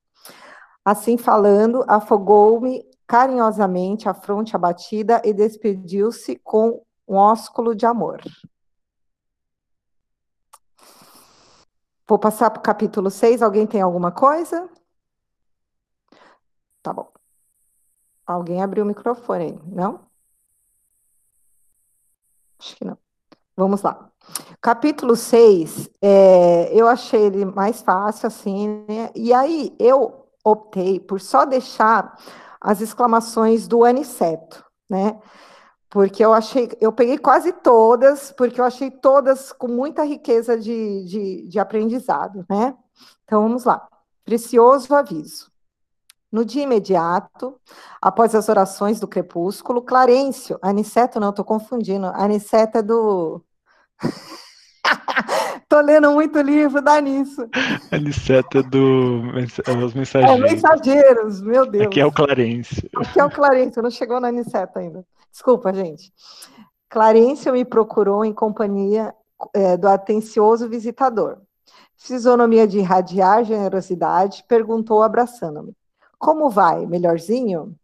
[0.84, 8.20] Assim falando, afogou-me carinhosamente a fronte abatida e despediu-se com um ósculo de amor.
[12.06, 13.42] Vou passar para o capítulo 6.
[13.42, 14.68] Alguém tem alguma coisa?
[16.82, 17.10] Tá bom.
[18.26, 20.13] Alguém abriu o microfone aí, não?
[22.64, 22.96] Acho que não.
[23.56, 24.10] Vamos lá.
[24.60, 29.10] Capítulo 6, é, eu achei ele mais fácil, assim, né?
[29.14, 32.18] E aí eu optei por só deixar
[32.60, 35.20] as exclamações do Aniceto, né?
[35.90, 41.04] Porque eu achei, eu peguei quase todas, porque eu achei todas com muita riqueza de,
[41.04, 42.74] de, de aprendizado, né?
[43.24, 43.86] Então vamos lá.
[44.24, 45.53] Precioso aviso.
[46.34, 47.60] No dia imediato,
[48.02, 53.40] após as orações do crepúsculo, Clarencio, Aniceto não, estou confundindo, Aniceto é do...
[55.68, 57.48] Tô lendo muito livro, dá nisso.
[57.88, 59.22] Aniceto é do
[59.64, 60.36] é os mensageiros.
[60.36, 61.86] É, mensageiros, meu Deus.
[61.86, 62.90] Aqui é o Clarencio.
[62.96, 65.06] Aqui é o Clarencio, não chegou no Aniceto ainda.
[65.30, 66.12] Desculpa, gente.
[66.90, 69.14] Clarencio me procurou em companhia
[69.54, 71.38] é, do atencioso visitador.
[71.96, 75.72] Fisionomia de irradiar generosidade, perguntou abraçando-me.
[76.24, 76.86] Como vai?
[76.86, 77.76] Melhorzinho?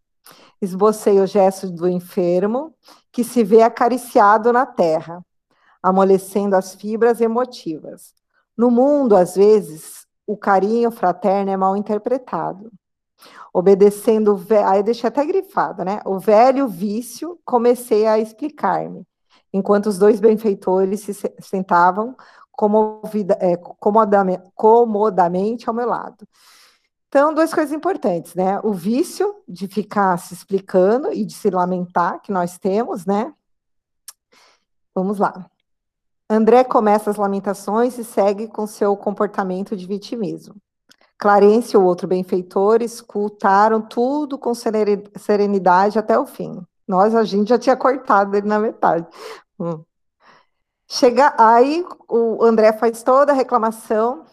[0.62, 2.74] Esbocei o gesto do enfermo,
[3.12, 5.22] que se vê acariciado na terra,
[5.82, 8.14] amolecendo as fibras emotivas.
[8.56, 12.72] No mundo, às vezes, o carinho fraterno é mal interpretado.
[13.52, 16.00] Obedecendo aí deixei até grifado, né?
[16.06, 19.06] O velho vício, comecei a explicar-me
[19.52, 22.16] enquanto os dois benfeitores se sentavam
[22.52, 26.26] comovida, é, comodamente ao meu lado.
[27.10, 28.60] Então, duas coisas importantes, né?
[28.62, 33.34] O vício de ficar se explicando e de se lamentar que nós temos, né?
[34.94, 35.50] Vamos lá.
[36.28, 40.54] André começa as lamentações e segue com seu comportamento de vitimismo.
[41.18, 46.64] Clarence e o outro benfeitor escutaram tudo com serenidade até o fim.
[46.86, 49.04] Nós, a gente já tinha cortado ele na metade.
[49.58, 49.82] Hum.
[50.86, 54.24] Chega, aí o André faz toda a reclamação,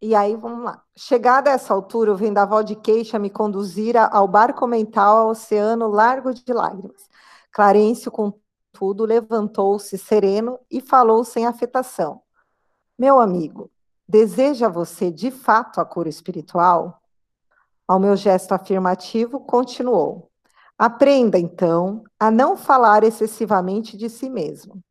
[0.00, 0.82] e aí vamos lá.
[0.96, 5.88] Chegada a essa altura, o vendaval de queixa me conduzira ao barco mental ao oceano
[5.88, 7.08] largo de lágrimas.
[7.52, 12.22] Clarencio, contudo, levantou-se sereno e falou sem afetação.
[12.98, 13.70] Meu amigo,
[14.10, 17.00] Deseja você de fato a cura espiritual?
[17.86, 20.28] Ao meu gesto afirmativo, continuou.
[20.76, 24.82] Aprenda, então, a não falar excessivamente de si mesmo,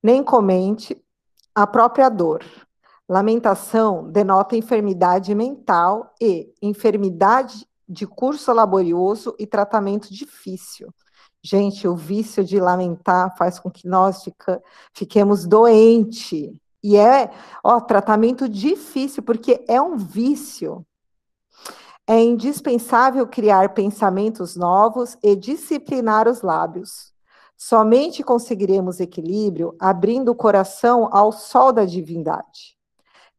[0.00, 1.04] nem comente
[1.52, 2.44] a própria dor.
[3.10, 10.94] Lamentação denota enfermidade mental e enfermidade de curso laborioso e tratamento difícil.
[11.42, 14.62] Gente, o vício de lamentar faz com que nós fica,
[14.94, 16.52] fiquemos doentes
[16.84, 17.32] e é,
[17.64, 20.86] ó, tratamento difícil, porque é um vício.
[22.06, 27.12] É indispensável criar pensamentos novos e disciplinar os lábios.
[27.56, 32.78] Somente conseguiremos equilíbrio abrindo o coração ao sol da divindade.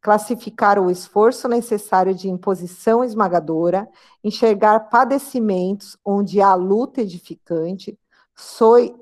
[0.02, 3.88] Classificar o esforço necessário de imposição esmagadora,
[4.24, 7.98] enxergar padecimentos onde há luta edificante,
[8.36, 8.96] soe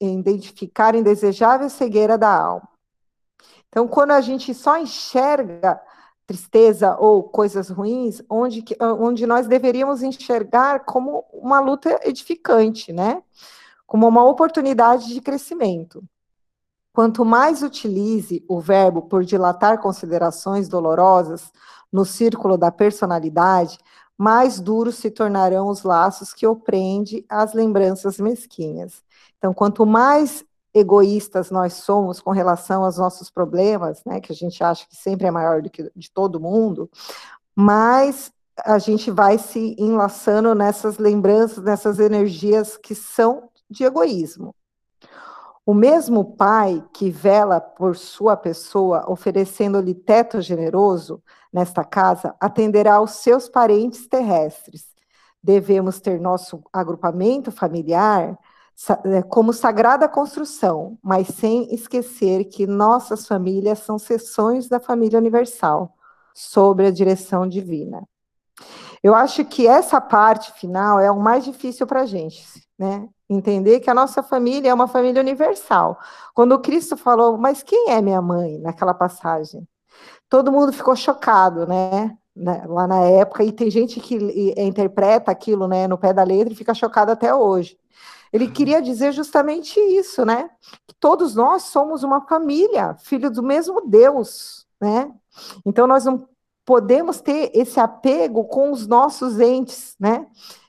[0.00, 2.68] identificar indesejável cegueira da alma
[3.76, 5.78] então, quando a gente só enxerga
[6.26, 13.22] tristeza ou coisas ruins, onde, onde nós deveríamos enxergar como uma luta edificante, né?
[13.86, 16.02] Como uma oportunidade de crescimento.
[16.96, 21.52] Quanto mais utilize o verbo por dilatar considerações dolorosas
[21.92, 23.78] no círculo da personalidade,
[24.16, 29.04] mais duros se tornarão os laços que oprende as lembranças mesquinhas.
[29.36, 30.42] Então, quanto mais
[30.72, 35.26] egoístas nós somos com relação aos nossos problemas, né, que a gente acha que sempre
[35.26, 36.88] é maior do que de todo mundo,
[37.54, 38.32] mas
[38.64, 44.54] a gente vai se enlaçando nessas lembranças, nessas energias que são de egoísmo.
[45.66, 51.20] O mesmo pai que vela por sua pessoa, oferecendo-lhe teto generoso
[51.52, 54.94] nesta casa, atenderá aos seus parentes terrestres.
[55.42, 58.38] Devemos ter nosso agrupamento familiar
[59.06, 65.96] é, como sagrada construção, mas sem esquecer que nossas famílias são seções da família universal,
[66.32, 68.06] sob a direção divina.
[69.02, 72.44] Eu acho que essa parte final é o mais difícil para a gente,
[72.78, 73.08] né?
[73.28, 75.98] Entender que a nossa família é uma família universal.
[76.34, 79.66] Quando o Cristo falou, mas quem é minha mãe, naquela passagem?
[80.28, 82.16] Todo mundo ficou chocado, né?
[82.34, 82.64] né?
[82.66, 84.16] Lá na época, e tem gente que
[84.56, 87.76] interpreta aquilo né, no pé da letra e fica chocado até hoje.
[88.32, 90.50] Ele queria dizer justamente isso, né?
[90.86, 95.10] Que todos nós somos uma família, filho do mesmo Deus, né?
[95.64, 96.28] Então nós não
[96.64, 100.26] podemos ter esse apego com os nossos entes, né,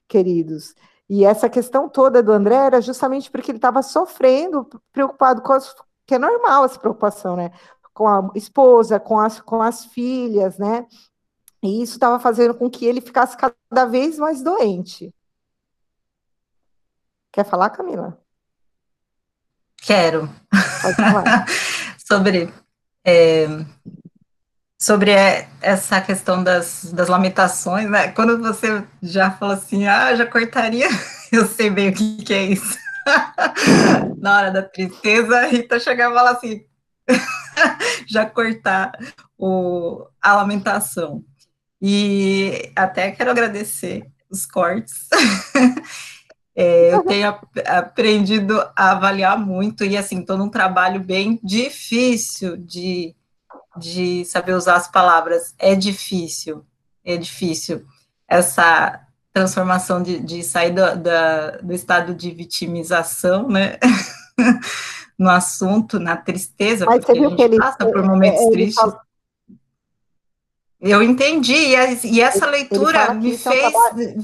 [0.08, 0.76] queridos?
[1.10, 5.74] E essa questão toda do André era justamente porque ele estava sofrendo, preocupado com as,
[6.06, 7.52] que é normal essa preocupação, né?
[7.94, 10.86] Com a esposa, com as, com as filhas, né?
[11.64, 15.14] E isso estava fazendo com que ele ficasse cada vez mais doente.
[17.32, 18.20] Quer falar, Camila?
[19.78, 20.30] Quero.
[20.82, 21.46] Pode falar.
[22.08, 22.54] sobre
[23.04, 23.48] é,
[24.78, 25.12] sobre
[25.60, 28.10] essa questão das, das lamentações, né?
[28.10, 30.88] Quando você já falou assim, ah, já cortaria,
[31.32, 32.78] eu sei bem o que, que é isso.
[34.20, 36.66] Na hora da tristeza, a Rita chegava e falava assim,
[38.08, 38.92] já cortar
[39.38, 41.24] o, a lamentação.
[41.82, 45.08] E até quero agradecer os cortes.
[46.56, 53.16] É, eu tenho aprendido a avaliar muito e assim estou num trabalho bem difícil de,
[53.78, 55.54] de saber usar as palavras.
[55.58, 56.66] É difícil,
[57.04, 57.86] é difícil
[58.28, 59.02] essa
[59.32, 63.78] transformação de, de sair do, da, do estado de vitimização, né?
[65.18, 68.76] no assunto, na tristeza, Mas porque a gente ele, passa por momentos é, tristes.
[68.76, 69.02] Fala...
[70.80, 73.74] Eu entendi, e, e essa leitura me é fez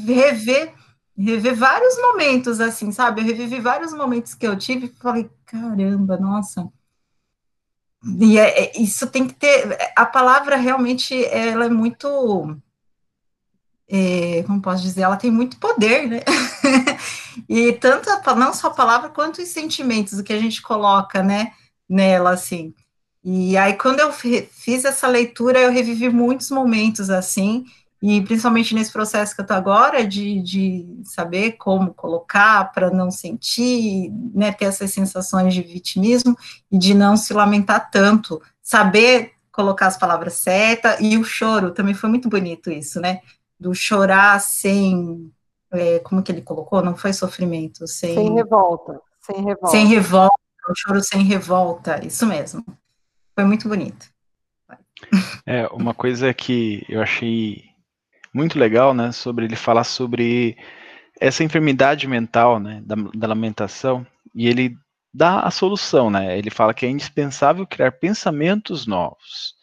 [0.05, 0.73] rever
[1.17, 3.21] rever vários momentos, assim, sabe?
[3.21, 6.67] Eu revivi vários momentos que eu tive e falei, caramba, nossa.
[8.05, 9.77] E é, é, isso tem que ter.
[9.95, 12.57] A palavra realmente ela é muito.
[13.87, 16.19] é, como posso dizer, ela tem muito poder, né?
[17.47, 21.23] e tanto a, não só a palavra quanto os sentimentos, o que a gente coloca,
[21.23, 21.53] né,
[21.87, 22.73] nela, assim.
[23.23, 27.63] E aí, quando eu fiz essa leitura, eu revivi muitos momentos assim,
[28.05, 33.09] e principalmente nesse processo que eu estou agora, de, de saber como colocar para não
[33.09, 36.37] sentir, né, ter essas sensações de vitimismo
[36.69, 41.93] e de não se lamentar tanto, saber colocar as palavras certas, e o choro também
[41.93, 43.21] foi muito bonito isso, né,
[43.57, 45.31] do chorar sem,
[45.71, 46.83] é, como que ele colocou?
[46.83, 48.15] Não foi sofrimento, sem...
[48.15, 49.67] Sem revolta, sem revolta.
[49.67, 50.35] Sem revolta,
[50.69, 52.65] o choro sem revolta, isso mesmo.
[53.33, 54.07] Foi muito bonito.
[55.45, 57.71] É, uma coisa que eu achei
[58.34, 60.57] muito legal, né, sobre ele falar sobre
[61.19, 64.75] essa enfermidade mental, né, da, da lamentação, e ele
[65.13, 69.53] dá a solução, né, ele fala que é indispensável criar pensamentos novos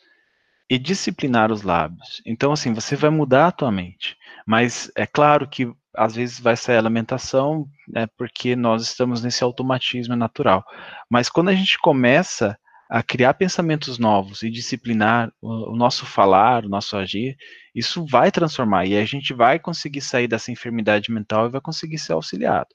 [0.70, 2.22] e disciplinar os lábios.
[2.24, 4.16] Então, assim, você vai mudar a tua mente,
[4.46, 9.42] mas é claro que às vezes vai sair a lamentação, né, porque nós estamos nesse
[9.42, 10.64] automatismo natural.
[11.10, 12.56] Mas quando a gente começa
[12.88, 17.36] a criar pensamentos novos e disciplinar o, o, nosso falar, o nosso agir,
[17.74, 21.98] isso vai transformar e a gente vai conseguir sair dessa enfermidade mental e vai conseguir
[21.98, 22.68] ser auxiliado.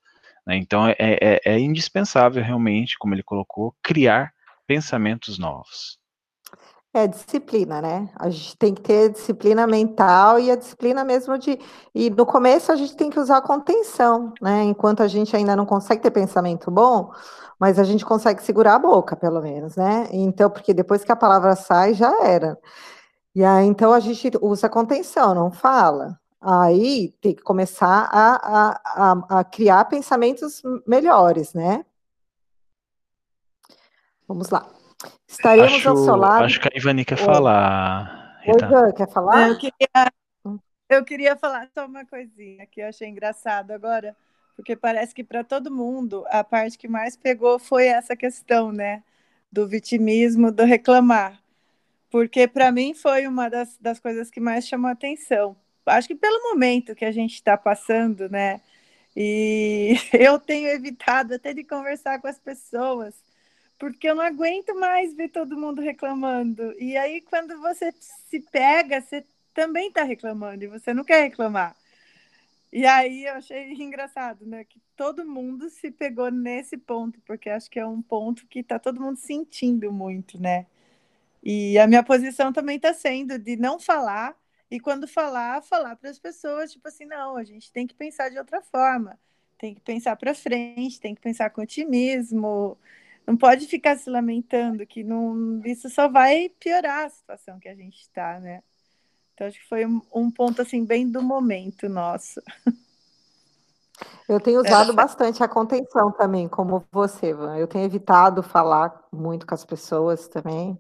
[0.46, 0.58] Né?
[0.58, 4.32] Então é, é, é indispensável realmente, como ele colocou, criar
[4.68, 6.00] pensamentos novos.
[6.94, 8.10] É disciplina, né?
[8.16, 11.60] A gente tem que ter disciplina mental e a disciplina mesmo de.
[11.94, 14.64] E no começo a gente tem que usar contenção, né?
[14.64, 17.12] Enquanto a gente ainda não consegue ter pensamento bom,
[17.60, 20.08] mas a gente consegue segurar a boca, pelo menos, né?
[20.10, 22.58] Então, porque depois que a palavra sai, já era.
[23.36, 26.18] E aí, então a gente usa a contenção, não fala.
[26.40, 31.84] Aí tem que começar a, a, a, a criar pensamentos melhores, né?
[34.26, 34.66] Vamos lá.
[35.28, 36.46] Estaremos acho, ao seu lado.
[36.46, 38.40] Acho que a Ivani quer falar.
[38.42, 38.70] Rita.
[38.70, 39.50] Oi, quer falar?
[39.50, 40.12] Eu queria,
[40.90, 44.16] eu queria falar só uma coisinha que eu achei engraçado agora,
[44.56, 49.04] porque parece que para todo mundo a parte que mais pegou foi essa questão, né?
[49.52, 51.44] Do vitimismo, do reclamar.
[52.16, 55.54] Porque para mim foi uma das, das coisas que mais chamou atenção.
[55.86, 58.62] Acho que pelo momento que a gente está passando, né?
[59.14, 63.14] E eu tenho evitado até de conversar com as pessoas
[63.78, 66.74] porque eu não aguento mais ver todo mundo reclamando.
[66.80, 67.94] E aí, quando você
[68.30, 71.76] se pega, você também está reclamando e você não quer reclamar.
[72.72, 74.64] E aí eu achei engraçado, né?
[74.64, 78.80] Que todo mundo se pegou nesse ponto, porque acho que é um ponto que está
[78.80, 80.66] todo mundo sentindo muito, né?
[81.46, 84.36] E a minha posição também está sendo de não falar,
[84.70, 88.30] e quando falar, falar para as pessoas, tipo assim, não, a gente tem que pensar
[88.30, 89.20] de outra forma,
[89.60, 92.76] tem que pensar para frente, tem que pensar com otimismo,
[93.28, 97.76] não pode ficar se lamentando, que não, isso só vai piorar a situação que a
[97.76, 98.64] gente está, né?
[99.36, 102.42] Então, acho que foi um, um, ponto, assim, bem do momento nosso.
[104.28, 104.96] Eu tenho usado é.
[104.96, 107.58] bastante a contenção também, como você, Van.
[107.58, 110.80] Eu tenho evitado falar muito com as pessoas também,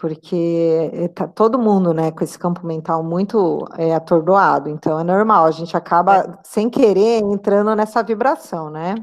[0.00, 4.68] porque tá todo mundo, né, com esse campo mental muito é, atordoado.
[4.68, 6.38] Então, é normal, a gente acaba, é.
[6.44, 8.94] sem querer, entrando nessa vibração, né?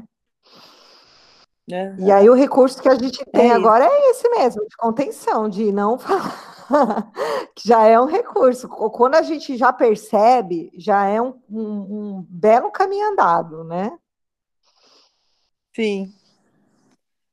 [1.70, 1.96] Uhum.
[1.98, 5.48] E aí o recurso que a gente tem é agora é esse mesmo, de contenção,
[5.48, 7.12] de não falar,
[7.54, 8.66] que já é um recurso.
[8.68, 13.92] Quando a gente já percebe, já é um, um, um belo caminho andado, né?
[15.74, 16.10] Sim.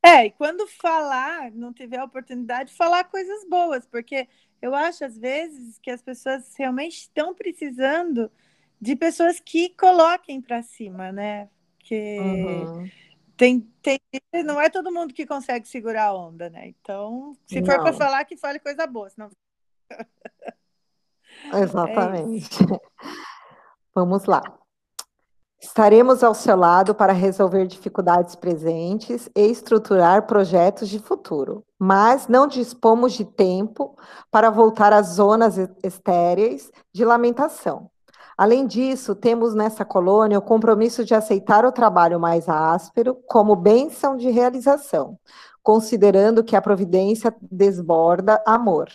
[0.05, 4.27] É, e quando falar, não tiver a oportunidade, de falar coisas boas, porque
[4.61, 8.29] eu acho, às vezes, que as pessoas realmente estão precisando
[8.81, 11.49] de pessoas que coloquem para cima, né?
[11.79, 12.89] Que uhum
[13.35, 13.99] tem, tem,
[14.45, 16.67] não é todo mundo que consegue segurar a onda, né?
[16.67, 17.65] Então, se não.
[17.65, 19.29] for para falar, que fale coisa boa, senão.
[21.53, 22.63] Exatamente.
[22.63, 22.79] É
[23.93, 24.41] Vamos lá.
[25.63, 32.45] Estaremos ao seu lado para resolver dificuldades presentes e estruturar projetos de futuro, mas não
[32.45, 33.95] dispomos de tempo
[34.29, 37.89] para voltar às zonas estéreis de lamentação.
[38.37, 44.17] Além disso, temos nessa colônia o compromisso de aceitar o trabalho mais áspero como bênção
[44.17, 45.17] de realização,
[45.63, 48.89] considerando que a providência desborda amor,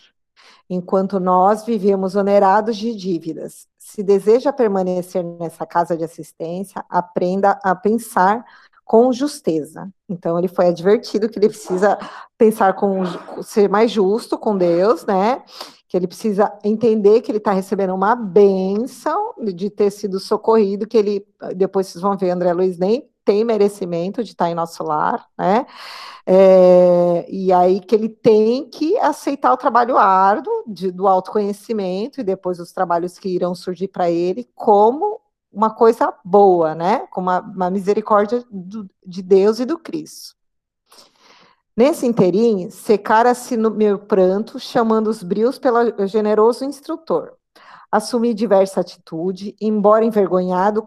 [0.69, 3.67] enquanto nós vivemos onerados de dívidas.
[3.91, 8.45] Se deseja permanecer nessa casa de assistência, aprenda a pensar
[8.85, 9.89] com justeza.
[10.07, 11.99] Então ele foi advertido que ele precisa
[12.37, 13.03] pensar com
[13.43, 15.43] ser mais justo com Deus, né?
[15.89, 20.99] que ele precisa entender que ele está recebendo uma benção de ter sido socorrido, que
[20.99, 21.27] ele,
[21.57, 25.67] depois vocês vão ver, André Luiz nem tem merecimento de estar em nosso lar, né?
[26.25, 32.25] É, e aí que ele tem que aceitar o trabalho árduo de, do autoconhecimento e
[32.25, 35.21] depois os trabalhos que irão surgir para ele como
[35.53, 37.07] uma coisa boa, né?
[37.11, 40.35] Com uma, uma misericórdia do, de Deus e do Cristo.
[41.77, 47.35] Nesse interim, secara-se no meu pranto, chamando os brios pelo generoso instrutor.
[47.93, 50.83] Assumi diversa atitude, embora envergonhado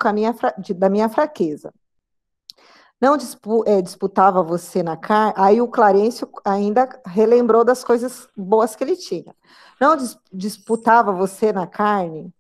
[0.76, 1.72] da minha fraqueza
[3.02, 8.76] não dispu, é, disputava você na carne, aí o Clarencio ainda relembrou das coisas boas
[8.76, 9.36] que ele tinha.
[9.80, 12.32] Não dis, disputava você na carne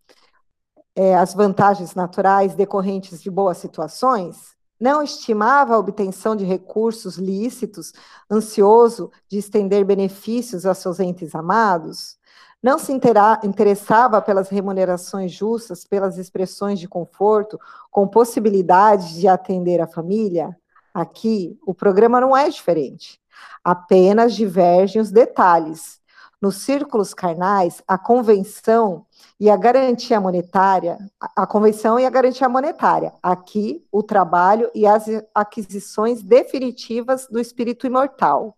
[0.95, 4.55] é, as vantagens naturais decorrentes de boas situações?
[4.79, 7.91] Não estimava a obtenção de recursos lícitos,
[8.29, 12.19] ansioso de estender benefícios a seus entes amados?
[12.61, 17.59] Não se interessava pelas remunerações justas, pelas expressões de conforto,
[17.89, 20.55] com possibilidade de atender a família?
[20.93, 23.19] Aqui, o programa não é diferente.
[23.63, 25.99] Apenas divergem os detalhes.
[26.39, 29.05] Nos círculos carnais, a convenção
[29.39, 30.99] e a garantia monetária,
[31.35, 33.13] a convenção e a garantia monetária.
[33.23, 38.55] Aqui, o trabalho e as aquisições definitivas do espírito imortal.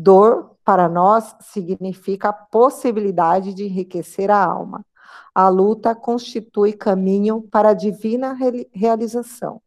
[0.00, 4.84] Dor, para nós, significa a possibilidade de enriquecer a alma.
[5.34, 8.34] A luta constitui caminho para a divina
[8.72, 9.60] realização.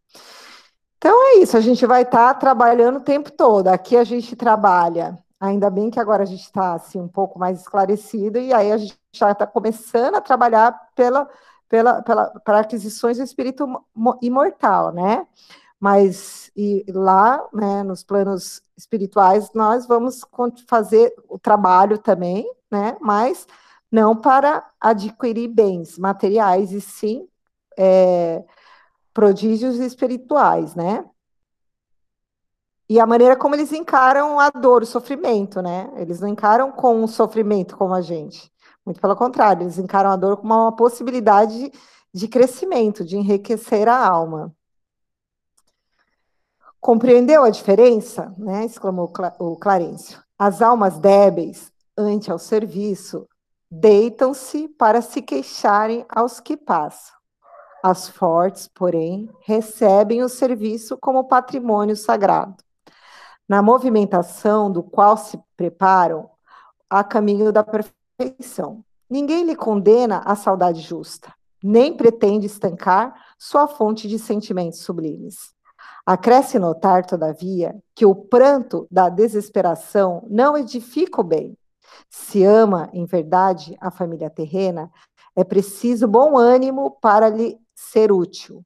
[0.97, 3.67] Então é isso, a gente vai estar tá trabalhando o tempo todo.
[3.67, 7.59] Aqui a gente trabalha, ainda bem que agora a gente está assim, um pouco mais
[7.59, 11.29] esclarecido, e aí a gente já está começando a trabalhar pela,
[11.69, 13.67] pela, pela, para aquisições do espírito
[14.21, 15.27] imortal, né?
[15.83, 20.21] Mas e lá, né, nos planos espirituais, nós vamos
[20.65, 23.45] fazer o trabalho também, né, mas
[23.91, 27.27] não para adquirir bens materiais, e sim
[27.77, 28.45] é,
[29.13, 31.03] prodígios espirituais, né?
[32.87, 35.91] E a maneira como eles encaram a dor, o sofrimento, né?
[35.97, 38.49] Eles não encaram com o sofrimento como a gente.
[38.85, 41.73] Muito pelo contrário, eles encaram a dor como uma possibilidade
[42.13, 44.55] de crescimento, de enriquecer a alma.
[46.83, 48.35] Compreendeu a diferença?
[48.37, 48.65] Né?
[48.65, 49.09] exclamou
[49.39, 50.21] o Clarencio.
[50.37, 53.25] As almas débeis, ante ao serviço,
[53.71, 57.15] deitam-se para se queixarem aos que passam.
[57.81, 62.57] As fortes, porém, recebem o serviço como patrimônio sagrado.
[63.47, 66.29] Na movimentação do qual se preparam,
[66.89, 68.83] a caminho da perfeição.
[69.09, 75.53] Ninguém lhe condena a saudade justa, nem pretende estancar sua fonte de sentimentos sublimes.
[76.05, 81.57] Acresce notar, todavia, que o pranto da desesperação não edifica o bem.
[82.09, 84.91] Se ama, em verdade, a família terrena,
[85.35, 88.63] é preciso bom ânimo para lhe ser útil.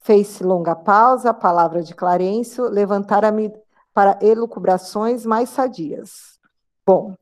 [0.00, 3.52] Fez-se longa pausa, a palavra de Clarencio levantara-me
[3.92, 6.40] para elucubrações mais sadias.
[6.84, 7.14] Bom,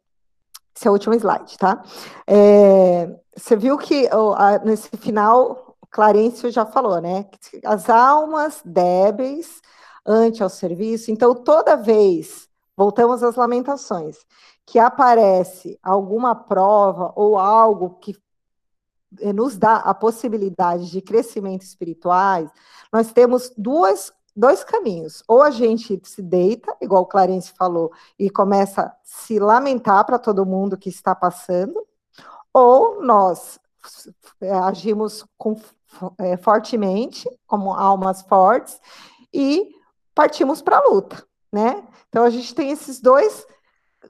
[0.75, 1.83] esse é o último slide, tá?
[2.27, 7.27] É, você viu que oh, a, nesse final Clarencio já falou, né?
[7.65, 9.61] As almas débeis
[10.07, 11.11] ante ao serviço.
[11.11, 14.19] Então, toda vez, voltamos às lamentações,
[14.65, 18.17] que aparece alguma prova ou algo que
[19.21, 22.51] eh, nos dá a possibilidade de crescimento espirituais,
[22.93, 25.23] nós temos duas, dois caminhos.
[25.29, 30.19] Ou a gente se deita, igual o Clarence falou, e começa a se lamentar para
[30.19, 31.87] todo mundo que está passando,
[32.53, 33.60] ou nós
[34.65, 35.57] agimos com
[36.19, 38.81] é, fortemente, como almas fortes,
[39.33, 39.71] e
[40.15, 41.83] partimos para a luta, né?
[42.09, 43.47] Então a gente tem esses dois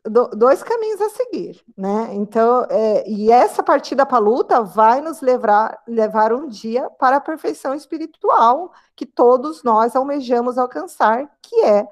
[0.04, 2.10] do, dois caminhos a seguir, né?
[2.12, 7.16] Então, é, e essa partida para a luta vai nos levar, levar um dia para
[7.16, 11.86] a perfeição espiritual que todos nós almejamos alcançar, que é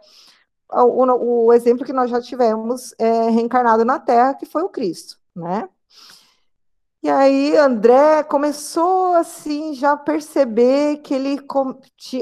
[0.70, 5.18] o, o exemplo que nós já tivemos é, reencarnado na Terra, que foi o Cristo,
[5.34, 5.68] né?
[7.02, 11.38] E aí André começou assim já perceber que ele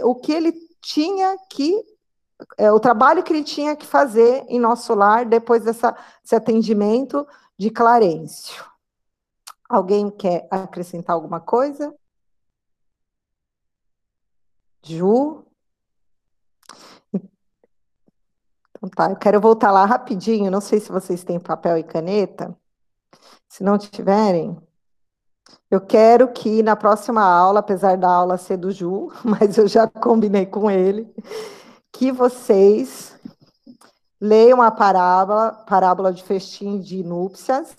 [0.02, 1.82] o que ele tinha que
[2.58, 7.26] é, o trabalho que ele tinha que fazer em nosso lar depois dessa, desse atendimento
[7.58, 8.64] de Clarencio.
[9.68, 11.94] Alguém quer acrescentar alguma coisa?
[14.82, 15.44] Ju?
[18.76, 22.56] Então tá, eu quero voltar lá rapidinho, não sei se vocês têm papel e caneta.
[23.48, 24.56] Se não tiverem,
[25.70, 29.86] eu quero que na próxima aula, apesar da aula ser do Ju, mas eu já
[29.88, 31.12] combinei com ele,
[31.92, 33.18] que vocês
[34.20, 37.74] leiam a parábola, parábola de festim de núpcias.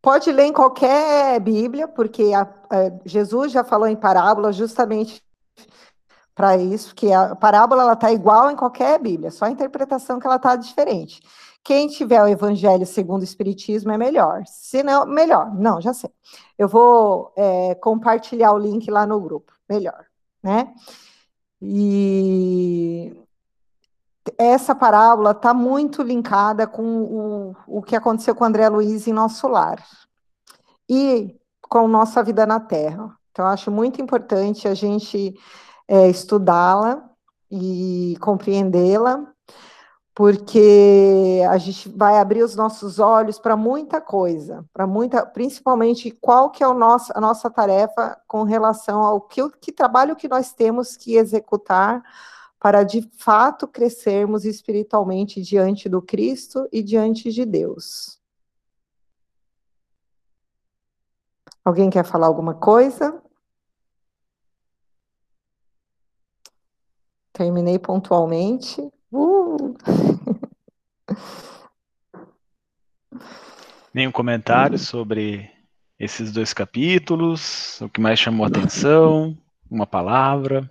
[0.00, 5.22] Pode ler em qualquer Bíblia, porque a, a, Jesus já falou em parábola justamente
[6.34, 10.26] para isso, que a parábola ela está igual em qualquer Bíblia, só a interpretação que
[10.26, 11.22] ela está diferente.
[11.64, 14.42] Quem tiver o Evangelho segundo o Espiritismo é melhor.
[14.46, 15.54] Se não, melhor.
[15.54, 16.10] Não, já sei.
[16.58, 19.52] Eu vou é, compartilhar o link lá no grupo.
[19.68, 20.04] Melhor,
[20.42, 20.74] né?
[21.60, 23.16] E
[24.36, 29.46] essa parábola está muito linkada com o, o que aconteceu com André Luiz em nosso
[29.48, 29.84] lar
[30.88, 33.16] e com nossa vida na Terra.
[33.30, 35.34] Então, acho muito importante a gente
[35.88, 37.08] é, estudá-la
[37.50, 39.26] e compreendê-la,
[40.14, 46.50] porque a gente vai abrir os nossos olhos para muita coisa, para muita, principalmente qual
[46.50, 50.52] que é o nosso, a nossa tarefa com relação ao que, que trabalho que nós
[50.52, 52.02] temos que executar
[52.60, 58.20] para de fato crescermos espiritualmente diante do Cristo e diante de Deus.
[61.64, 63.22] Alguém quer falar alguma coisa?
[67.32, 68.92] Terminei pontualmente.
[69.12, 69.76] Uh!
[73.92, 75.50] Nenhum comentário sobre
[75.98, 77.78] esses dois capítulos?
[77.82, 79.36] O que mais chamou a atenção?
[79.70, 80.70] Uma palavra?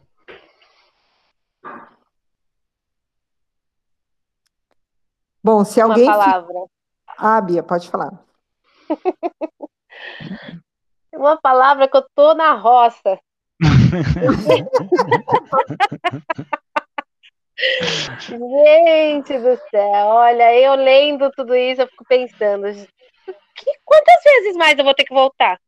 [5.44, 6.06] Bom, se alguém.
[6.06, 6.66] Uma palavra.
[7.18, 8.12] Ah, Bia, pode falar.
[11.14, 13.20] Uma palavra que eu tô na roça.
[18.20, 22.68] Gente do céu, olha, eu lendo tudo isso, eu fico pensando,
[23.56, 25.60] que, quantas vezes mais eu vou ter que voltar?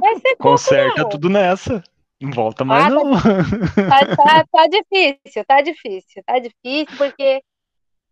[0.00, 1.08] Vai ser Conserta não.
[1.08, 1.82] tudo nessa.
[2.20, 3.12] Não volta mais, ah, não.
[3.12, 7.42] Tá, tá, tá, difícil, tá difícil, tá difícil, porque,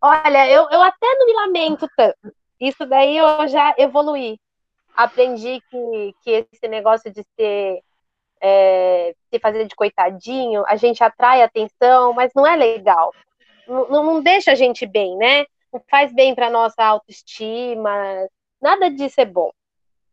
[0.00, 2.34] olha, eu, eu até não me lamento tanto.
[2.60, 4.38] Isso daí eu já evoluí.
[4.94, 7.80] Aprendi que, que esse negócio de ser
[8.42, 13.14] é, se fazer de coitadinho, a gente atrai atenção, mas não é legal.
[13.68, 15.44] Não, não deixa a gente bem, né?
[15.72, 17.90] Não faz bem para nossa autoestima,
[18.60, 19.50] nada disso é bom.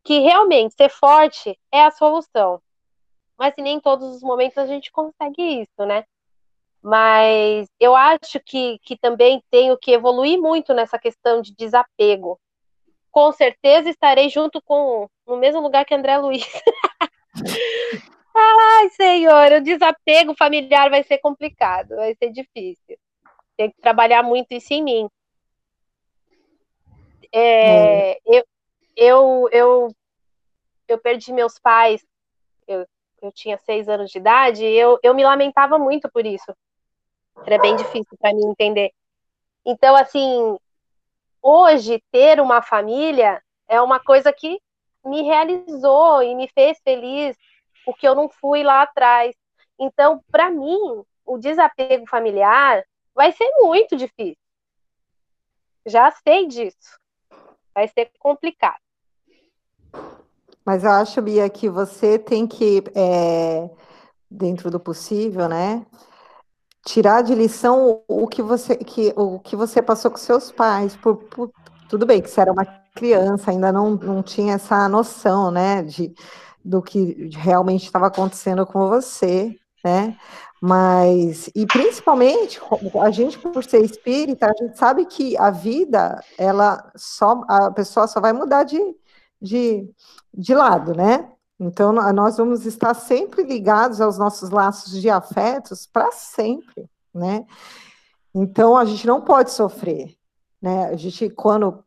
[0.04, 2.62] Que realmente ser forte é a solução.
[3.38, 6.06] Mas nem em todos os momentos a gente consegue isso, né?
[6.82, 12.40] Mas eu acho que, que também tenho que evoluir muito nessa questão de desapego.
[13.12, 16.46] Com certeza estarei junto com no mesmo lugar que André Luiz.
[18.42, 22.98] Ai, Senhor, o desapego familiar vai ser complicado, vai ser difícil.
[23.58, 25.10] Tem que trabalhar muito isso em mim.
[27.32, 28.20] É, é.
[28.26, 28.44] Eu,
[28.96, 29.96] eu, eu,
[30.88, 32.06] eu perdi meus pais,
[32.68, 32.86] eu,
[33.22, 36.56] eu tinha seis anos de idade, e eu, eu me lamentava muito por isso.
[37.46, 38.92] Era bem difícil para mim entender.
[39.66, 40.58] Então, assim,
[41.42, 44.60] hoje ter uma família é uma coisa que
[45.06, 47.38] me realizou e me fez feliz
[47.90, 49.36] porque eu não fui lá atrás.
[49.80, 52.84] Então, para mim, o desapego familiar
[53.16, 54.38] vai ser muito difícil.
[55.88, 57.00] Já sei disso.
[57.74, 58.78] Vai ser complicado.
[60.64, 63.68] Mas eu acho, Bia, que você tem que, é,
[64.30, 65.84] dentro do possível, né,
[66.86, 70.96] tirar de lição o que você, que, o que você passou com seus pais.
[70.96, 71.52] Por, por,
[71.90, 76.14] tudo bem que você era uma criança, ainda não, não tinha essa noção, né, de
[76.70, 80.16] do que realmente estava acontecendo com você, né?
[80.62, 82.60] Mas, e principalmente,
[83.02, 88.08] a gente, por ser espírita, a gente sabe que a vida, ela só, a pessoa
[88.08, 88.80] só vai mudar de,
[89.42, 89.90] de,
[90.32, 91.32] de lado, né?
[91.60, 97.46] Então, nós vamos estar sempre ligados aos nossos laços de afetos para sempre, né?
[98.36, 100.16] Então, a gente não pode sofrer,
[100.62, 100.86] né?
[100.86, 101.84] A gente, quando,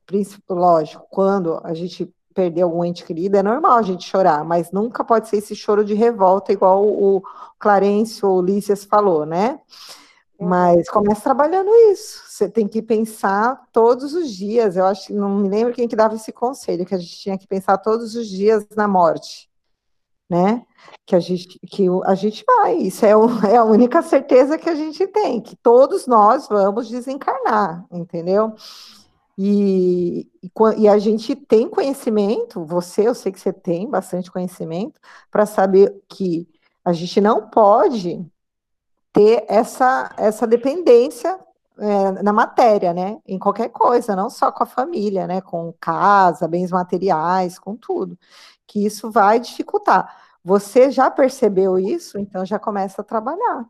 [0.49, 5.05] lógico, quando a gente perder algum ente querido, é normal a gente chorar, mas nunca
[5.05, 7.22] pode ser esse choro de revolta, igual o
[7.59, 9.61] Clarence ou Lícias falou, né?
[10.39, 10.49] Uhum.
[10.49, 12.22] Mas comece trabalhando isso.
[12.26, 14.76] Você tem que pensar todos os dias.
[14.76, 17.39] Eu acho que não me lembro quem que dava esse conselho, que a gente tinha
[17.39, 19.49] que pensar todos os dias na morte,
[20.28, 20.64] né?
[21.07, 22.74] Que a gente, que a gente vai.
[22.76, 26.89] Isso é, o, é a única certeza que a gente tem, que todos nós vamos
[26.89, 28.55] desencarnar, entendeu?
[29.45, 30.51] E, e,
[30.82, 35.01] e, a gente tem conhecimento, você, eu sei que você tem bastante conhecimento,
[35.32, 36.49] para saber que
[36.84, 38.24] a gente não pode
[39.12, 41.36] ter essa, essa dependência
[41.76, 43.18] é, na matéria, né?
[43.26, 45.40] Em qualquer coisa, não só com a família, né?
[45.40, 48.16] Com casa, bens materiais, com tudo.
[48.64, 50.22] Que isso vai dificultar.
[50.45, 53.66] Você já percebeu isso, então já começa a trabalhar.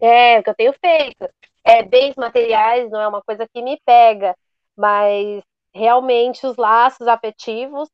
[0.00, 1.28] É, o que eu tenho feito.
[1.62, 4.34] É, bens materiais não é uma coisa que me pega
[4.76, 5.42] mas
[5.74, 7.88] realmente os laços afetivos,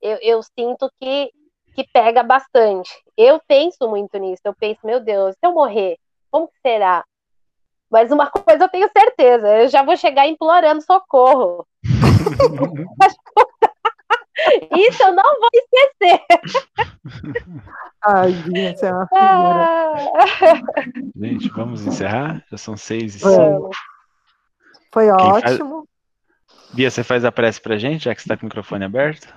[0.00, 1.30] eu, eu sinto que
[1.74, 2.90] que pega bastante.
[3.18, 4.40] Eu penso muito nisso.
[4.46, 5.98] Eu penso, meu Deus, se eu morrer,
[6.30, 7.04] como será?
[7.90, 11.66] Mas uma coisa eu tenho certeza, eu já vou chegar implorando socorro.
[14.70, 16.24] Isso eu não vou esquecer.
[18.04, 19.68] Ai, você é uma figura.
[21.16, 22.44] Gente, vamos encerrar?
[22.50, 23.32] Já são seis e Foi.
[23.32, 23.70] cinco.
[24.92, 25.88] Foi Quem faz- ótimo.
[26.72, 29.32] Bia, você faz a prece pra gente, já que você tá com o microfone aberto?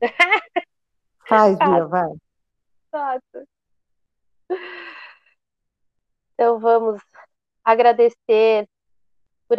[1.26, 2.10] Faz, Bia, vai.
[2.92, 3.46] Nossa.
[6.34, 7.00] Então vamos
[7.64, 8.66] agradecer